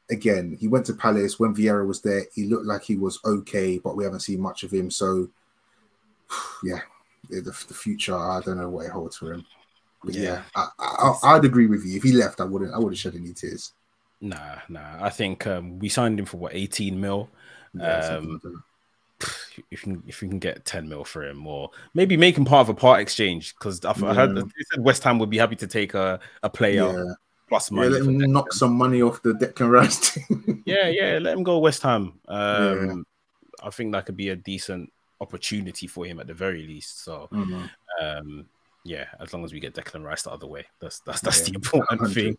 [0.10, 2.26] again, he went to Palace when Vieira was there.
[2.34, 4.92] He looked like he was okay, but we haven't seen much of him.
[4.92, 5.30] So
[6.64, 6.82] yeah,
[7.40, 9.46] the, the future, I don't know what it holds for him.
[10.04, 11.98] But yeah, yeah I, I, would agree with you.
[11.98, 12.74] If he left, I wouldn't.
[12.74, 13.74] I wouldn't shed any tears.
[14.20, 15.04] Nah, nah.
[15.04, 17.30] I think um, we signed him for what 18 mil.
[17.74, 18.64] Yeah, um,
[19.22, 22.46] if you can, if you can get 10 mil for him, or maybe make him
[22.46, 24.14] part of a part exchange, because I, yeah.
[24.14, 27.14] heard they said West Ham would be happy to take a, a player yeah.
[27.48, 27.88] plus money.
[27.88, 30.64] Yeah, let him knock some money off the Declan Rice team.
[30.66, 32.20] yeah, yeah, let him go West Ham.
[32.28, 33.06] Um,
[33.64, 34.92] I think that could be a decent
[35.22, 37.04] opportunity for him at the very least.
[37.04, 37.66] So, mm-hmm.
[38.04, 38.46] um,
[38.84, 41.52] yeah, as long as we get Declan Rice the other way, that's that's that's yeah,
[41.52, 42.38] the important 100.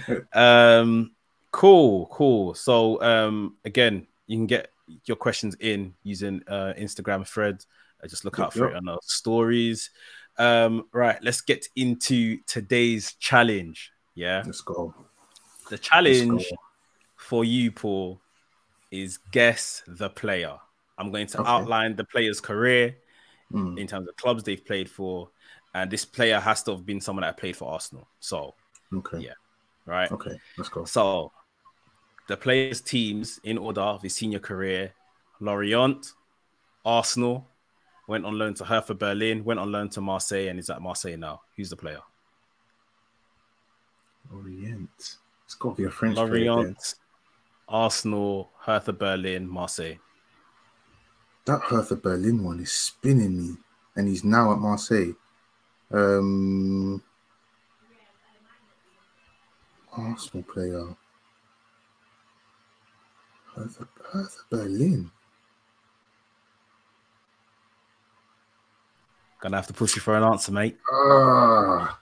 [0.00, 0.26] thing.
[0.32, 1.10] um,
[1.50, 2.54] cool, cool.
[2.54, 4.70] So, um, again, you can get
[5.04, 7.64] your questions in using uh, Instagram thread.
[8.02, 9.90] Uh, just look out for it on our stories.
[10.38, 13.92] Um, right, let's get into today's challenge.
[14.14, 14.94] Yeah, let's go.
[15.70, 16.56] The challenge go.
[17.16, 18.20] for you, Paul,
[18.90, 20.58] is guess the player.
[20.98, 21.50] I'm going to okay.
[21.50, 22.96] outline the player's career
[23.52, 23.78] mm.
[23.78, 25.30] in terms of clubs they've played for,
[25.74, 28.08] and this player has to have been someone that played for Arsenal.
[28.20, 28.54] So,
[28.92, 29.32] okay, yeah,
[29.86, 30.10] right.
[30.10, 30.84] Okay, let's go.
[30.84, 31.32] So,
[32.28, 34.92] the players' teams in order of his senior career:
[35.40, 36.12] Lorient,
[36.84, 37.48] Arsenal,
[38.06, 41.16] went on loan to Hertha Berlin, went on loan to Marseille, and is at Marseille
[41.16, 41.42] now.
[41.56, 42.00] Who's the player?
[44.30, 45.16] Lorient.
[45.44, 46.94] It's got to be a French Lorient, player.
[47.68, 49.96] Arsenal, Hertha Berlin, Marseille
[51.46, 53.56] that Hertha Berlin one is spinning me,
[53.96, 55.12] and he's now at Marseille.
[55.92, 57.02] Um,
[59.92, 60.96] Arsenal player.
[63.54, 65.10] Hertha, Hertha Berlin.
[69.40, 70.78] Gonna have to push you for an answer, mate.
[70.90, 72.00] Ah.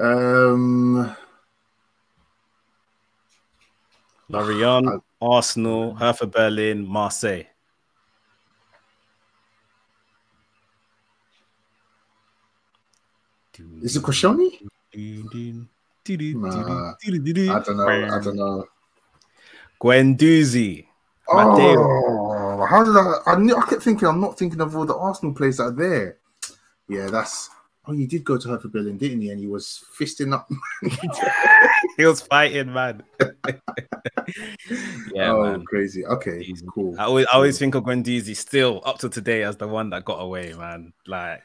[0.00, 1.16] Um.
[4.28, 7.51] Lorient, Arsenal, Hertha Berlin, Marseille.
[13.82, 14.02] Is it?
[16.36, 16.94] Nah,
[17.56, 17.86] I don't know.
[17.86, 18.64] I don't know.
[19.80, 20.86] Guendouzi.
[21.28, 23.14] Oh, how did I?
[23.26, 26.18] I, I kept thinking I'm not thinking of all the Arsenal players that are there.
[26.88, 27.50] Yeah, that's.
[27.86, 29.32] Oh, you did go to Hertha Berlin, didn't you?
[29.32, 30.48] And he was fisting up.
[31.96, 33.02] he was fighting, man.
[35.12, 35.64] yeah, oh, man.
[35.64, 36.06] crazy.
[36.06, 36.94] Okay, he's cool.
[36.96, 40.04] I always, I always think of Guendouzi still up to today as the one that
[40.04, 40.92] got away, man.
[41.08, 41.42] Like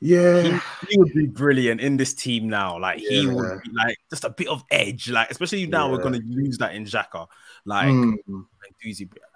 [0.00, 0.50] yeah, he,
[0.90, 2.78] he, would be brilliant in this team now.
[2.78, 3.20] Like yeah.
[3.20, 5.08] he would be like just a bit of edge.
[5.08, 5.92] Like especially now yeah.
[5.92, 7.26] we're gonna use that in Xhaka.
[7.64, 8.14] Like mm.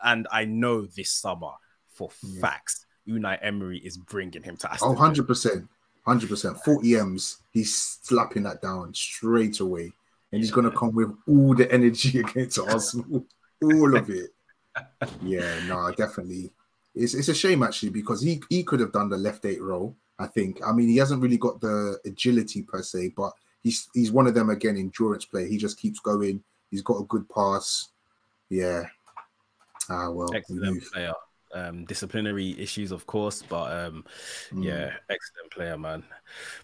[0.04, 1.52] and I know this summer
[1.88, 2.40] for yeah.
[2.40, 4.88] facts, Unai Emery is bringing him to Aston.
[4.88, 5.68] Oh, 100 percent,
[6.04, 6.58] hundred percent.
[6.58, 7.38] Forty m's.
[7.52, 9.92] He's slapping that down straight away,
[10.30, 13.24] and he's gonna come with all the energy against Arsenal,
[13.62, 14.30] all of it.
[15.22, 16.52] yeah, no, definitely.
[16.94, 19.96] It's it's a shame actually because he he could have done the left eight role
[20.20, 20.60] I think.
[20.64, 24.34] I mean, he hasn't really got the agility per se, but he's he's one of
[24.34, 25.46] them again, endurance player.
[25.46, 26.42] He just keeps going.
[26.70, 27.88] He's got a good pass.
[28.50, 28.84] Yeah.
[29.88, 30.32] Ah, well.
[30.34, 31.14] Excellent player.
[31.52, 34.04] Um, disciplinary issues, of course, but um,
[34.52, 34.62] mm.
[34.62, 36.04] yeah, excellent player, man.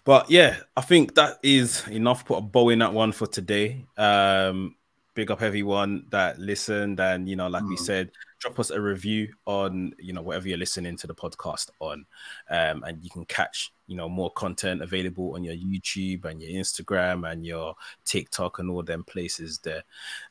[0.05, 2.23] But yeah, I think that is enough.
[2.23, 3.83] Put a bow in that one for today.
[3.97, 4.75] Um,
[5.17, 7.69] big up everyone that listened, and you know, like mm.
[7.69, 11.69] we said, drop us a review on you know whatever you're listening to the podcast
[11.79, 12.05] on
[12.51, 16.51] um, and you can catch you know more content available on your youtube and your
[16.51, 19.83] instagram and your tiktok and all them places there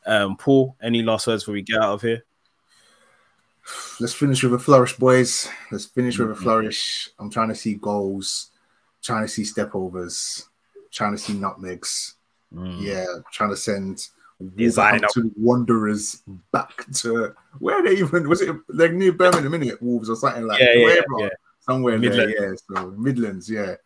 [0.06, 2.24] um, paul any last words before we get out of here
[3.98, 6.42] let's finish with a flourish boys let's finish with a mm-hmm.
[6.44, 8.50] flourish i'm trying to see goals
[9.02, 10.48] trying to see step overs
[10.92, 12.14] trying to see nutmegs
[12.54, 12.80] mm.
[12.80, 14.10] yeah trying to send
[14.54, 16.22] design to Wanderers
[16.52, 20.60] back to where they even was it like near Birmingham, minute Wolves or something like
[20.60, 21.28] yeah, yeah, yeah.
[21.60, 22.34] somewhere Midlands.
[22.38, 22.56] there, yeah.
[22.68, 23.76] So Midlands, yeah.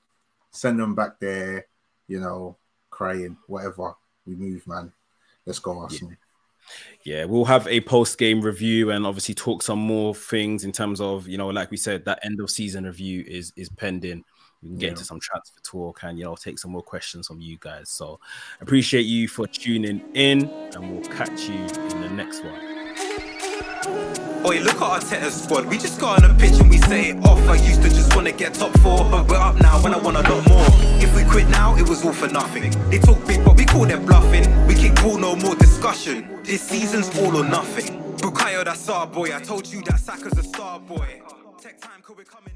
[0.52, 1.66] Send them back there,
[2.08, 2.56] you know,
[2.90, 3.94] crying, whatever.
[4.26, 4.92] We move, man.
[5.46, 6.14] Let's go, Arsenal.
[7.04, 7.18] Yeah.
[7.18, 11.00] yeah, we'll have a post game review and obviously talk some more things in terms
[11.00, 14.24] of you know, like we said, that end of season review is is pending
[14.62, 14.90] we can get yeah.
[14.90, 17.90] into some transfer talk and you know take some more questions from you guys.
[17.90, 18.20] So
[18.60, 22.80] appreciate you for tuning in, and we'll catch you in the next one.
[24.46, 25.66] Oi, look at our Arteta's squad.
[25.66, 27.46] We just got on a pitch and we say it off.
[27.46, 29.98] I used to just want to get top four, but we're up now when I
[29.98, 30.66] want a lot more.
[31.02, 32.70] If we quit now, it was all for nothing.
[32.88, 34.66] They talk big, but we call them bluffing.
[34.66, 36.40] We kick ball, no more discussion.
[36.42, 38.02] This season's all or nothing.
[38.16, 39.34] Bukayo, that's our boy.
[39.34, 41.22] I told you that Saka's a star boy.
[41.60, 42.54] Tech time, could we coming